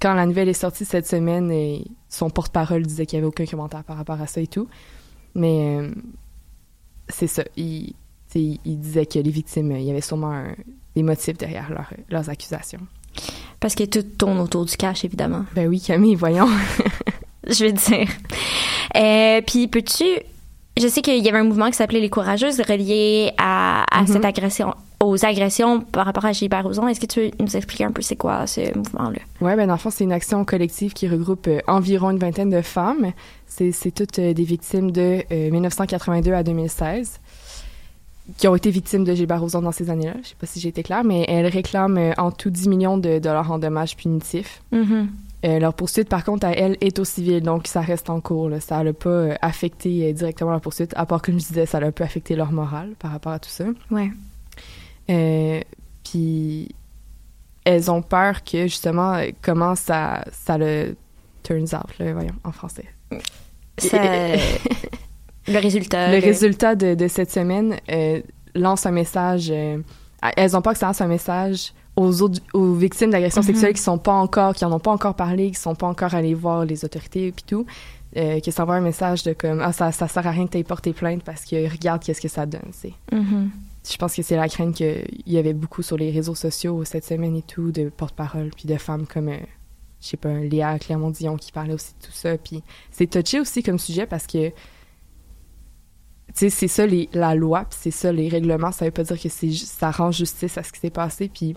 Quand 0.00 0.14
la 0.14 0.26
nouvelle 0.26 0.48
est 0.48 0.52
sortie 0.52 0.84
cette 0.84 1.06
semaine, 1.06 1.52
son 2.08 2.30
porte-parole 2.30 2.82
disait 2.86 3.06
qu'il 3.06 3.18
n'y 3.18 3.24
avait 3.24 3.28
aucun 3.28 3.46
commentaire 3.46 3.82
par 3.82 3.96
rapport 3.96 4.20
à 4.20 4.26
ça 4.26 4.40
et 4.40 4.46
tout. 4.46 4.68
Mais 5.34 5.78
c'est 7.08 7.26
ça. 7.26 7.44
Il, 7.56 7.94
il, 8.38 8.58
il 8.64 8.78
disait 8.78 9.06
que 9.06 9.18
les 9.18 9.30
victimes, 9.30 9.72
il 9.72 9.82
y 9.84 9.90
avait 9.90 10.00
sûrement 10.00 10.32
un- 10.32 10.54
des 10.96 11.02
motifs 11.02 11.36
derrière 11.38 11.68
leur- 11.70 11.92
leurs 12.10 12.28
accusations. 12.30 12.80
Parce 13.60 13.74
que 13.74 13.84
tout 13.84 14.02
tourne 14.02 14.38
autour 14.40 14.64
du 14.64 14.76
cash, 14.76 15.04
évidemment. 15.04 15.44
Ben 15.54 15.66
oui, 15.68 15.80
Camille, 15.80 16.14
voyons. 16.14 16.48
je 17.46 17.64
veux 17.66 17.72
dire. 17.72 18.08
Euh, 18.96 19.40
puis 19.46 19.68
peux-tu... 19.68 20.04
Je 20.80 20.86
sais 20.88 21.02
qu'il 21.02 21.22
y 21.22 21.28
avait 21.28 21.38
un 21.38 21.44
mouvement 21.44 21.66
qui 21.68 21.76
s'appelait 21.76 22.00
les 22.00 22.08
Courageuses 22.08 22.60
relié 22.60 23.32
à, 23.36 23.84
à 23.94 24.02
Mhm. 24.02 24.06
cette 24.06 24.24
agression, 24.24 24.72
au, 25.02 25.10
aux 25.10 25.24
agressions 25.26 25.80
par 25.80 26.06
rapport 26.06 26.24
à 26.24 26.32
Gilbert 26.32 26.64
Rozon. 26.64 26.88
Est-ce 26.88 27.00
que 27.00 27.06
tu 27.06 27.20
veux 27.20 27.30
nous 27.38 27.54
expliquer 27.54 27.84
un 27.84 27.92
peu 27.92 28.00
c'est 28.02 28.16
quoi 28.16 28.46
ce 28.46 28.74
mouvement-là? 28.76 29.18
Ouais, 29.42 29.56
ben 29.56 29.66
dans 29.66 29.74
le 29.74 29.78
fond, 29.78 29.90
c'est 29.90 30.04
une 30.04 30.12
action 30.12 30.42
collective 30.44 30.92
qui 30.94 31.06
regroupe 31.08 31.48
euh, 31.48 31.58
environ 31.66 32.10
une 32.12 32.18
vingtaine 32.18 32.48
de 32.50 32.62
femmes. 32.62 33.12
C'est, 33.46 33.72
c'est 33.72 33.90
toutes 33.90 34.18
euh, 34.20 34.32
des 34.32 34.44
victimes 34.44 34.90
de 34.90 35.22
euh, 35.30 35.50
1982 35.50 36.32
à 36.32 36.42
2016 36.42 37.20
qui 38.36 38.48
ont 38.48 38.54
été 38.54 38.70
victimes 38.70 39.04
de 39.04 39.14
Gilbert 39.14 39.40
Rozon 39.40 39.62
dans 39.62 39.72
ces 39.72 39.90
années-là. 39.90 40.14
Je 40.22 40.28
sais 40.28 40.34
pas 40.38 40.46
si 40.46 40.60
j'ai 40.60 40.68
été 40.68 40.82
claire, 40.82 41.04
mais 41.04 41.24
elles 41.28 41.46
réclament 41.46 41.98
euh, 41.98 42.12
en 42.18 42.30
tout 42.30 42.50
10 42.50 42.68
millions 42.68 42.98
de 42.98 43.18
dollars 43.18 43.50
en 43.50 43.58
dommages 43.58 43.96
punitifs. 43.96 44.62
Mhm. 44.72 45.08
Euh, 45.46 45.58
leur 45.58 45.72
poursuite, 45.72 46.08
par 46.10 46.22
contre, 46.24 46.46
à 46.46 46.52
elle, 46.52 46.76
est 46.82 46.98
au 46.98 47.04
civil, 47.04 47.40
donc 47.40 47.66
ça 47.66 47.80
reste 47.80 48.10
en 48.10 48.20
cours. 48.20 48.50
là. 48.50 48.60
Ça 48.60 48.82
n'a 48.84 48.92
pas 48.92 49.08
euh, 49.08 49.34
affecté 49.40 50.12
directement 50.12 50.50
leur 50.50 50.60
poursuite, 50.60 50.92
à 50.96 51.06
part, 51.06 51.22
comme 51.22 51.40
je 51.40 51.46
disais, 51.46 51.64
ça 51.66 51.78
a 51.78 51.84
un 51.84 51.92
peu 51.92 52.04
affecté 52.04 52.36
leur 52.36 52.52
morale 52.52 52.94
par 52.98 53.10
rapport 53.10 53.32
à 53.32 53.38
tout 53.38 53.48
ça. 53.48 53.64
Ouais. 53.90 54.10
Euh, 55.08 55.60
puis 56.04 56.68
elles 57.64 57.90
ont 57.90 58.02
peur 58.02 58.44
que, 58.44 58.62
justement, 58.64 59.18
comment 59.42 59.74
ça, 59.76 60.24
ça 60.32 60.58
le 60.58 60.94
turns 61.42 61.74
out, 61.74 61.98
là, 61.98 62.12
voyons, 62.12 62.34
en 62.44 62.52
français. 62.52 62.84
Ça- 63.78 63.98
le 65.50 65.58
résultat. 65.58 66.08
Le 66.12 66.18
le- 66.18 66.24
résultat 66.24 66.74
de, 66.74 66.94
de 66.94 67.08
cette 67.08 67.30
semaine 67.30 67.76
euh, 67.90 68.20
lance 68.54 68.86
un 68.86 68.90
message. 68.90 69.48
euh, 69.50 69.78
elles 70.36 70.56
ont 70.56 70.62
peur 70.62 70.74
que 70.74 70.78
ça 70.78 70.86
lance 70.86 71.00
un 71.00 71.06
message 71.06 71.72
aux 71.96 72.22
autres, 72.22 72.40
aux 72.54 72.74
victimes 72.74 73.10
d'agressions 73.10 73.40
Mhm. 73.42 73.46
sexuelles 73.46 73.74
qui 73.74 73.82
sont 73.82 73.98
pas 73.98 74.12
encore, 74.12 74.54
qui 74.54 74.64
en 74.64 74.72
ont 74.72 74.78
pas 74.78 74.90
encore 74.92 75.14
parlé, 75.14 75.50
qui 75.50 75.58
sont 75.60 75.74
pas 75.74 75.86
encore 75.86 76.14
allées 76.14 76.34
voir 76.34 76.64
les 76.64 76.84
autorités 76.84 77.32
puis 77.32 77.44
tout, 77.46 77.66
euh, 78.16 78.40
que 78.40 78.50
ça 78.50 78.62
envoie 78.62 78.76
un 78.76 78.80
message 78.80 79.22
de 79.22 79.32
comme 79.32 79.60
ah 79.60 79.72
ça 79.72 79.92
ça 79.92 80.08
sert 80.08 80.26
à 80.26 80.30
rien 80.30 80.46
que 80.46 80.52
t'aies 80.52 80.64
porté 80.64 80.92
plainte 80.92 81.22
parce 81.24 81.44
que 81.44 81.70
regarde 81.70 82.02
qu'est-ce 82.02 82.20
que 82.20 82.28
ça 82.28 82.46
donne, 82.46 82.70
c'est. 82.72 82.92
Mhm. 83.12 83.50
Je 83.90 83.96
pense 83.96 84.14
que 84.14 84.22
c'est 84.22 84.36
la 84.36 84.48
crainte 84.48 84.74
qu'il 84.74 85.04
y 85.26 85.38
avait 85.38 85.54
beaucoup 85.54 85.82
sur 85.82 85.96
les 85.96 86.10
réseaux 86.10 86.34
sociaux 86.34 86.84
cette 86.84 87.04
semaine 87.04 87.34
et 87.36 87.42
tout, 87.42 87.72
de 87.72 87.88
porte-parole, 87.88 88.50
puis 88.54 88.68
de 88.68 88.76
femmes 88.76 89.06
comme, 89.06 89.28
euh, 89.30 89.36
je 90.02 90.08
sais 90.08 90.16
pas, 90.18 90.34
Léa 90.34 90.78
Clermont-Dion 90.78 91.36
qui 91.36 91.50
parlait 91.50 91.72
aussi 91.72 91.94
de 92.00 92.06
tout 92.06 92.12
ça. 92.12 92.36
Puis 92.36 92.62
c'est 92.90 93.06
touché 93.08 93.40
aussi 93.40 93.62
comme 93.62 93.78
sujet 93.78 94.04
parce 94.06 94.26
que, 94.26 94.48
tu 94.48 94.54
sais, 96.34 96.50
c'est 96.50 96.68
ça 96.68 96.86
les, 96.86 97.08
la 97.12 97.34
loi, 97.34 97.64
puis 97.68 97.78
c'est 97.80 97.90
ça 97.90 98.12
les 98.12 98.28
règlements. 98.28 98.72
Ça 98.72 98.84
veut 98.84 98.90
pas 98.90 99.04
dire 99.04 99.20
que 99.20 99.28
c'est 99.28 99.50
ça 99.52 99.90
rend 99.90 100.10
justice 100.10 100.58
à 100.58 100.62
ce 100.62 100.72
qui 100.72 100.80
s'est 100.80 100.90
passé. 100.90 101.30
Puis 101.32 101.56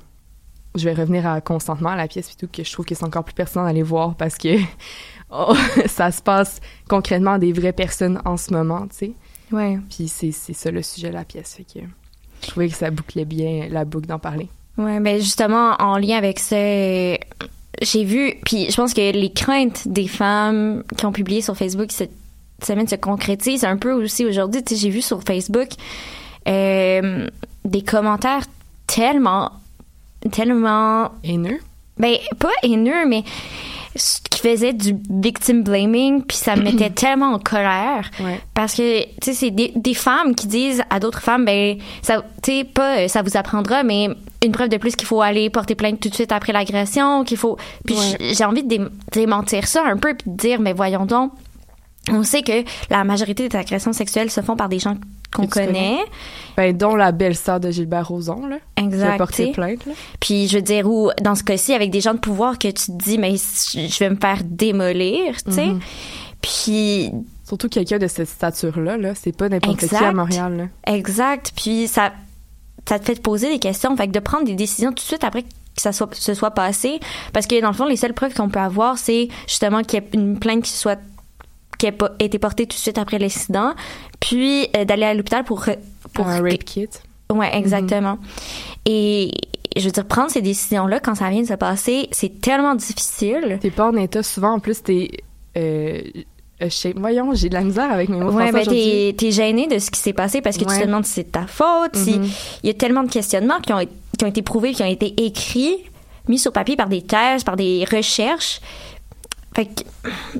je 0.75 0.86
vais 0.86 0.93
revenir 0.93 1.27
à 1.27 1.41
consentement 1.41 1.89
à 1.89 1.95
la 1.95 2.07
pièce, 2.07 2.27
puis 2.27 2.36
tout, 2.36 2.49
que 2.51 2.63
je 2.63 2.71
trouve 2.71 2.86
que 2.86 2.95
c'est 2.95 3.05
encore 3.05 3.23
plus 3.23 3.33
pertinent 3.33 3.65
d'aller 3.65 3.83
voir 3.83 4.15
parce 4.15 4.38
que 4.38 4.57
oh, 5.29 5.53
ça 5.88 6.12
se 6.12 6.21
passe 6.21 6.59
concrètement 6.88 7.33
à 7.33 7.39
des 7.39 7.53
vraies 7.53 7.73
personnes 7.73 8.21
en 8.25 8.38
ce 8.38 8.53
moment, 8.53 8.88
tu 8.88 8.95
sais. 8.95 9.12
Ouais. 9.51 9.77
Puis 9.89 10.07
c'est 10.07 10.31
c'est 10.31 10.53
ça 10.53 10.71
le 10.71 10.81
sujet 10.81 11.09
de 11.09 11.13
la 11.13 11.25
pièce. 11.25 11.55
Fait 11.55 11.63
que 11.63 11.86
je 12.41 12.47
trouvais 12.47 12.69
que 12.69 12.75
ça 12.75 12.89
bouclait 12.89 13.25
bien 13.25 13.67
la 13.69 13.86
boucle 13.86 14.07
d'en 14.07 14.19
parler. 14.19 14.49
Ouais, 14.77 14.99
ben 14.99 15.19
justement, 15.19 15.75
en 15.79 15.97
lien 15.97 16.17
avec 16.17 16.39
ça, 16.39 16.55
euh, 16.55 17.15
j'ai 17.81 18.03
vu, 18.03 18.33
puis 18.43 18.71
je 18.71 18.75
pense 18.75 18.93
que 18.93 19.12
les 19.12 19.31
craintes 19.31 19.88
des 19.88 20.07
femmes 20.07 20.83
qui 20.97 21.05
ont 21.05 21.12
publié 21.12 21.41
sur 21.41 21.55
Facebook 21.55 21.91
cette 21.91 22.22
semaine 22.61 22.87
se 22.87 22.95
concrétisent 22.95 23.65
un 23.65 23.77
peu 23.77 23.91
aussi 23.91 24.25
aujourd'hui. 24.25 24.61
J'ai 24.69 24.89
vu 24.89 25.01
sur 25.01 25.21
Facebook 25.23 25.69
euh, 26.47 27.27
des 27.65 27.81
commentaires 27.81 28.43
tellement, 28.87 29.51
tellement... 30.31 31.11
Haineux? 31.23 31.59
Ben, 31.97 32.15
pas 32.39 32.49
haineux, 32.63 33.05
mais 33.07 33.23
qui 34.31 34.39
faisait 34.39 34.73
du 34.73 34.95
victim 35.09 35.61
blaming, 35.63 36.23
puis 36.23 36.35
ça 36.35 36.55
me 36.55 36.63
mettait 36.63 36.89
tellement 36.95 37.33
en 37.33 37.39
colère. 37.39 38.09
Parce 38.55 38.73
que, 38.73 39.03
tu 39.03 39.09
sais, 39.25 39.33
c'est 39.33 39.51
des, 39.51 39.71
des 39.75 39.93
femmes 39.93 40.33
qui 40.33 40.47
disent 40.47 40.81
à 40.89 40.99
d'autres 40.99 41.21
femmes, 41.21 41.45
ben, 41.45 41.77
ça, 42.01 42.23
tu 42.41 42.51
sais, 42.51 42.63
pas, 42.63 42.97
euh, 43.01 43.07
ça 43.07 43.21
vous 43.21 43.37
apprendra, 43.37 43.83
mais 43.83 44.09
une 44.43 44.51
preuve 44.51 44.69
de 44.69 44.77
plus 44.77 44.95
qu'il 44.95 45.07
faut 45.07 45.21
aller 45.21 45.49
porter 45.51 45.75
plainte 45.75 45.99
tout 45.99 46.09
de 46.09 46.15
suite 46.15 46.31
après 46.31 46.51
l'agression, 46.51 47.23
qu'il 47.23 47.37
faut. 47.37 47.57
Puis 47.85 47.95
Ouais. 47.95 48.33
j'ai 48.33 48.43
envie 48.43 48.63
de 48.63 48.67
dé- 48.67 48.81
démentir 49.11 49.67
ça 49.67 49.83
un 49.85 49.95
peu, 49.97 50.15
puis 50.15 50.31
de 50.31 50.35
dire, 50.35 50.59
mais 50.59 50.73
voyons 50.73 51.05
donc. 51.05 51.31
On 52.11 52.23
sait 52.23 52.41
que 52.41 52.63
la 52.89 53.03
majorité 53.03 53.47
des 53.47 53.57
agressions 53.57 53.93
sexuelles 53.93 54.29
se 54.29 54.41
font 54.41 54.55
par 54.55 54.67
des 54.69 54.79
gens 54.79 54.97
qu'on 55.33 55.47
connaît. 55.47 55.99
Ben, 56.57 56.75
dont 56.75 56.95
la 56.95 57.11
belle-sœur 57.11 57.59
de 57.59 57.71
Gilbert 57.71 58.07
Rozon, 58.07 58.45
là. 58.45 58.57
Exact. 58.75 59.07
Qui 59.07 59.13
a 59.13 59.17
porté 59.17 59.51
plainte, 59.51 59.85
là. 59.85 59.93
Puis 60.19 60.47
je 60.47 60.57
veux 60.57 60.61
dire, 60.61 60.87
ou 60.87 61.11
dans 61.21 61.35
ce 61.35 61.43
cas-ci, 61.43 61.73
avec 61.73 61.91
des 61.91 62.01
gens 62.01 62.13
de 62.13 62.19
pouvoir 62.19 62.59
que 62.59 62.67
tu 62.67 62.85
te 62.85 62.91
dis, 62.91 63.17
mais 63.17 63.35
je 63.37 63.99
vais 63.99 64.09
me 64.09 64.17
faire 64.17 64.41
démolir, 64.43 65.41
tu 65.43 65.51
sais. 65.51 65.67
Mhm. 65.67 65.79
Puis. 66.41 67.11
Surtout 67.45 67.67
quelqu'un 67.67 67.99
de 67.99 68.07
cette 68.07 68.29
stature-là, 68.29 68.97
là. 68.97 69.15
C'est 69.15 69.35
pas 69.35 69.49
n'importe 69.49 69.85
qui 69.85 69.95
à 69.95 70.13
Montréal, 70.13 70.57
là. 70.57 70.93
Exact. 70.93 71.51
Puis 71.55 71.87
ça, 71.87 72.13
ça 72.87 72.99
te 72.99 73.05
fait 73.05 73.15
te 73.15 73.21
poser 73.21 73.49
des 73.49 73.59
questions. 73.59 73.95
Fait 73.97 74.07
que 74.07 74.13
de 74.13 74.19
prendre 74.19 74.45
des 74.45 74.55
décisions 74.55 74.89
tout 74.89 74.95
de 74.95 75.01
suite 75.01 75.23
après 75.23 75.43
que 75.43 75.49
ça 75.77 75.91
soit, 75.91 76.13
se 76.15 76.33
soit 76.33 76.51
passé. 76.51 76.99
Parce 77.33 77.45
que 77.45 77.59
dans 77.61 77.67
le 77.67 77.73
fond, 77.73 77.85
les 77.85 77.97
seules 77.97 78.13
preuves 78.13 78.33
qu'on 78.33 78.49
peut 78.49 78.59
avoir, 78.59 78.97
c'est 78.97 79.27
justement 79.47 79.81
qu'il 79.81 79.99
y 79.99 80.03
ait 80.03 80.09
une 80.13 80.39
plainte 80.39 80.63
qui 80.63 80.71
soit 80.71 80.99
qui 81.77 81.91
pas 81.91 82.12
été 82.19 82.39
portée 82.39 82.65
tout 82.65 82.75
de 82.75 82.81
suite 82.81 82.97
après 82.97 83.19
l'incident, 83.19 83.73
puis 84.19 84.67
euh, 84.75 84.86
d'aller 84.86 85.03
à 85.05 85.13
l'hôpital 85.13 85.43
pour 85.43 85.65
pour 86.13 86.27
Un 86.27 86.41
rape 86.41 86.63
kit. 86.63 86.88
Ouais, 87.31 87.55
exactement. 87.57 88.17
Et 88.86 89.31
je 89.75 89.86
veux 89.86 89.91
dire, 89.91 90.05
prendre 90.05 90.29
ces 90.29 90.41
décisions-là 90.41 90.99
quand 90.99 91.15
ça 91.15 91.29
vient 91.29 91.41
de 91.41 91.47
se 91.47 91.53
passer, 91.55 92.07
c'est 92.12 92.39
tellement 92.41 92.75
difficile. 92.75 93.57
T'es 93.62 93.71
pas 93.71 93.88
en 93.89 93.95
état. 93.95 94.21
Souvent, 94.21 94.51
en 94.53 94.59
plus, 94.59 94.83
t'es... 94.83 95.09
Euh, 95.57 96.01
euh, 96.62 96.69
shape. 96.69 96.97
Voyons, 96.99 97.33
j'ai 97.33 97.49
de 97.49 97.55
la 97.55 97.62
misère 97.62 97.91
avec 97.91 98.09
mes 98.09 98.17
mots 98.19 98.27
Ouais, 98.31 98.49
français 98.49 98.51
ben 98.51 98.59
aujourd'hui. 98.62 99.15
t'es, 99.17 99.31
gêné 99.31 99.67
de 99.67 99.79
ce 99.79 99.89
qui 99.89 99.99
s'est 99.99 100.13
passé 100.13 100.41
parce 100.41 100.57
que 100.57 100.65
tu 100.65 100.77
te 100.79 100.86
demandes 100.86 101.05
si 101.05 101.13
c'est 101.13 101.23
de 101.23 101.31
ta 101.31 101.47
faute. 101.47 101.95
si- 101.95 102.19
Mhm. 102.19 102.29
Il 102.63 102.67
y 102.67 102.69
a 102.69 102.73
tellement 102.75 103.03
de 103.03 103.09
questionnements 103.09 103.59
qui 103.62 103.73
ont, 103.73 103.79
qui 104.17 104.23
ont 104.25 104.27
été 104.27 104.43
prouvés, 104.43 104.73
qui 104.73 104.83
ont 104.83 104.88
été 104.88 105.25
écrits, 105.25 105.77
mis 106.27 106.38
sur 106.38 106.51
papier 106.53 106.75
par 106.75 106.89
des 106.89 107.01
thèses, 107.01 107.43
par 107.43 107.55
des 107.55 107.83
recherches. 107.91 108.62
Fait 109.55 109.65
que 109.67 109.81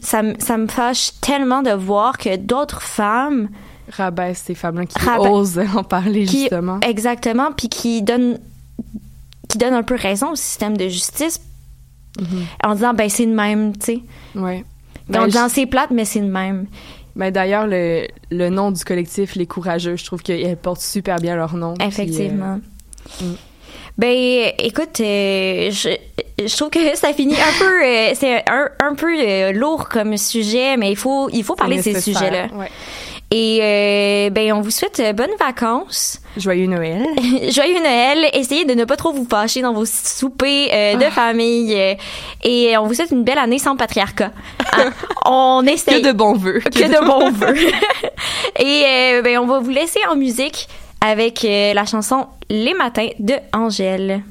ça, 0.02 0.24
me- 0.24 0.36
ça 0.40 0.58
me 0.58 0.68
fâche 0.68 1.12
tellement 1.22 1.62
de 1.62 1.72
voir 1.72 2.18
que 2.18 2.36
d'autres 2.36 2.82
femmes 2.82 3.50
Rabaisse 3.92 4.44
ces 4.46 4.56
femmes-là 4.56 4.86
qui 4.86 4.98
Raba- 4.98 5.30
osent 5.30 5.60
en 5.76 5.84
parler, 5.84 6.26
qui, 6.26 6.42
justement. 6.42 6.80
exactement, 6.82 7.52
puis 7.52 7.68
qui 7.70 8.02
donnent 8.02 8.40
qui 9.50 9.64
un 9.64 9.84
peu 9.84 9.96
raison 9.96 10.32
au 10.32 10.36
système 10.36 10.76
de 10.78 10.88
justice 10.88 11.40
Mhm. 12.20 12.46
en 12.64 12.74
disant 12.76 12.94
ben 12.94 13.10
c'est 13.10 13.26
de 13.26 13.34
même, 13.34 13.74
tu 13.78 13.86
sais. 13.86 14.00
Ouais. 14.36 14.64
en 15.16 15.26
disant 15.26 15.48
c'est 15.50 15.66
plate 15.66 15.92
mais 15.92 16.06
c'est 16.06 16.22
de 16.22 16.30
même. 16.32 16.66
Ben, 17.16 17.30
d'ailleurs, 17.32 17.68
le, 17.68 18.08
le 18.32 18.50
nom 18.50 18.72
du 18.72 18.84
collectif 18.84 19.36
Les 19.36 19.46
Courageux, 19.46 19.96
je 19.98 20.04
trouve 20.06 20.24
qu'ils 20.24 20.56
portent 20.58 20.82
super 20.82 21.18
bien 21.18 21.36
leur 21.36 21.56
nom. 21.56 21.76
puis, 21.76 21.88
Effectivement. 21.88 22.60
euh, 23.22 23.26
mm. 23.26 23.36
Ben, 23.98 24.52
écoute, 24.58 25.00
euh, 25.02 25.70
je, 25.72 25.90
je 26.44 26.58
trouve 26.58 26.72
que 26.72 26.96
ça 26.98 27.14
finit 27.14 27.36
un 27.36 27.60
peu, 27.60 27.84
euh, 27.86 28.12
c'est 28.16 28.44
un, 28.50 28.70
un 28.80 28.96
peu 28.96 29.16
euh, 29.20 29.52
lourd 29.52 29.88
comme 29.88 30.18
sujet, 30.18 30.78
mais 30.78 30.90
il 30.92 30.98
faut, 30.98 31.30
il 31.32 31.44
faut 31.44 31.56
parler 31.56 31.78
de 31.78 31.82
ces 31.84 32.02
sujets-là. 32.02 32.48
ouais. 32.56 32.70
Et 33.36 34.30
ben, 34.30 34.54
on 34.54 34.62
vous 34.62 34.70
souhaite 34.70 35.02
bonnes 35.16 35.36
vacances. 35.40 36.20
Joyeux 36.38 36.68
Noël. 36.68 37.04
Joyeux 37.50 37.80
Noël. 37.80 38.30
Essayez 38.34 38.64
de 38.66 38.76
ne 38.76 38.86
pas 38.86 38.96
trop 38.96 39.12
vous 39.12 39.26
fâcher 39.28 39.62
dans 39.64 39.74
vos 39.74 39.86
soupers 39.86 40.70
euh, 40.72 40.96
de 40.98 41.06
Ah. 41.06 41.10
famille. 41.12 41.74
euh, 41.76 41.96
et 42.44 42.78
on 42.78 42.86
vous 42.86 42.94
souhaite 42.94 43.10
une 43.10 43.24
belle 43.24 43.40
année 43.40 43.58
sans 43.58 43.76
patriarcat. 43.76 44.32
Hein? 44.74 44.92
on 45.26 45.66
essaye. 45.66 46.00
Que 46.04 46.08
de 46.10 46.12
bons 46.14 46.36
vœux. 46.36 46.60
Que 46.60 46.84
de 46.88 47.04
bons 47.08 47.32
vœux. 47.32 47.56
et 48.60 48.84
euh, 48.88 49.22
ben, 49.24 49.40
on 49.40 49.48
va 49.48 49.58
vous 49.60 49.72
laisser 49.72 50.00
en 50.12 50.16
musique 50.16 50.68
avec 51.04 51.44
euh, 51.44 51.74
la 51.74 51.86
chanson 51.86 52.28
Les 52.50 52.74
matins 52.74 53.10
de 53.20 53.34
Angèle. 53.52 54.24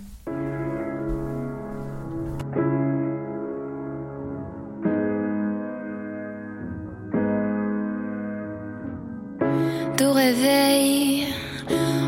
Tout 9.99 10.13
réveil 10.13 11.27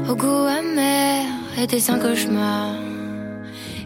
au 0.08 0.14
goût 0.14 0.46
amer 0.46 1.26
était 1.62 1.90
un 1.90 1.98
cauchemar. 1.98 2.70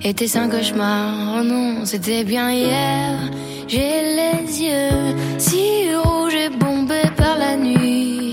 Était 0.05 0.37
un 0.37 0.49
cauchemar. 0.49 1.39
Oh 1.41 1.43
non, 1.43 1.85
c'était 1.85 2.23
bien 2.23 2.53
hier. 2.53 3.19
J'ai 3.67 4.15
les 4.19 4.63
yeux 4.63 5.17
si 5.39 5.93
rouges 5.97 6.35
et 6.35 6.51
bombés 6.51 7.11
par 7.17 7.37
la 7.37 7.57
nuit 7.57 8.33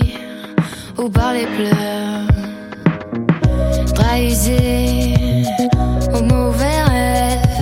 ou 0.96 1.08
par 1.10 1.32
les 1.32 1.46
pleurs. 1.46 2.35
Mauvais 6.22 6.76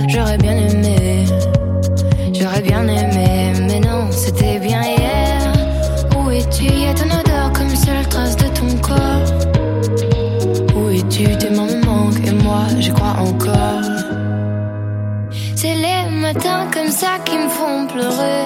j'aurais 0.07 0.37
bien 0.37 0.55
aimé. 0.55 1.25
J'aurais 2.33 2.61
bien 2.61 2.87
aimé, 2.87 3.53
mais 3.67 3.81
non, 3.81 4.09
c'était 4.09 4.59
bien 4.59 4.81
hier. 4.81 5.51
Où 6.17 6.29
es-tu? 6.29 6.63
Y 6.63 6.87
a 6.87 6.93
ton 6.93 7.07
odeur 7.07 7.51
comme 7.51 7.75
seule 7.75 8.07
trace 8.07 8.37
de 8.37 8.47
ton 8.57 8.69
corps. 8.81 9.27
Où 10.77 10.89
es-tu? 10.91 11.25
Tes 11.37 11.49
mains 11.49 11.65
me 11.65 11.85
manquent 11.85 12.25
et 12.25 12.31
moi, 12.31 12.63
j'y 12.79 12.91
crois 12.93 13.17
encore. 13.19 13.83
C'est 15.55 15.75
les 15.75 16.09
matins 16.09 16.67
comme 16.73 16.89
ça 16.89 17.17
qui 17.25 17.37
me 17.37 17.49
font 17.49 17.85
pleurer. 17.87 18.45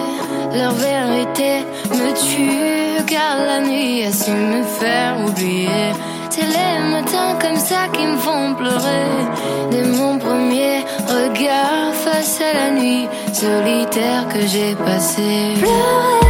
Leur 0.56 0.74
vérité 0.74 1.64
me 1.92 2.10
tue, 2.26 3.04
car 3.06 3.38
la 3.46 3.60
nuit 3.68 4.04
a 4.04 4.12
su 4.12 4.32
me 4.32 4.64
faire 4.64 5.16
oublier. 5.28 5.94
C'est 6.40 6.46
les 6.46 6.90
matins 6.90 7.38
comme 7.42 7.58
ça 7.58 7.90
qui 7.92 8.06
me 8.06 8.18
font 8.18 8.54
pleurer. 8.56 9.08
Dès 9.72 9.84
mon 9.84 10.18
premier 10.20 10.86
regard 11.08 11.94
face 11.94 12.40
à 12.40 12.54
la 12.54 12.72
nuit 12.80 13.08
solitaire 13.34 14.26
que 14.30 14.48
j'ai 14.48 14.74
pleurer. 14.76 16.29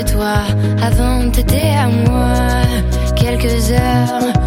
C'était 0.00 0.12
toi, 0.14 0.34
avant 0.82 1.30
à 1.76 1.88
moi. 1.88 2.32
Quelques 3.16 3.70
heures 3.70 4.39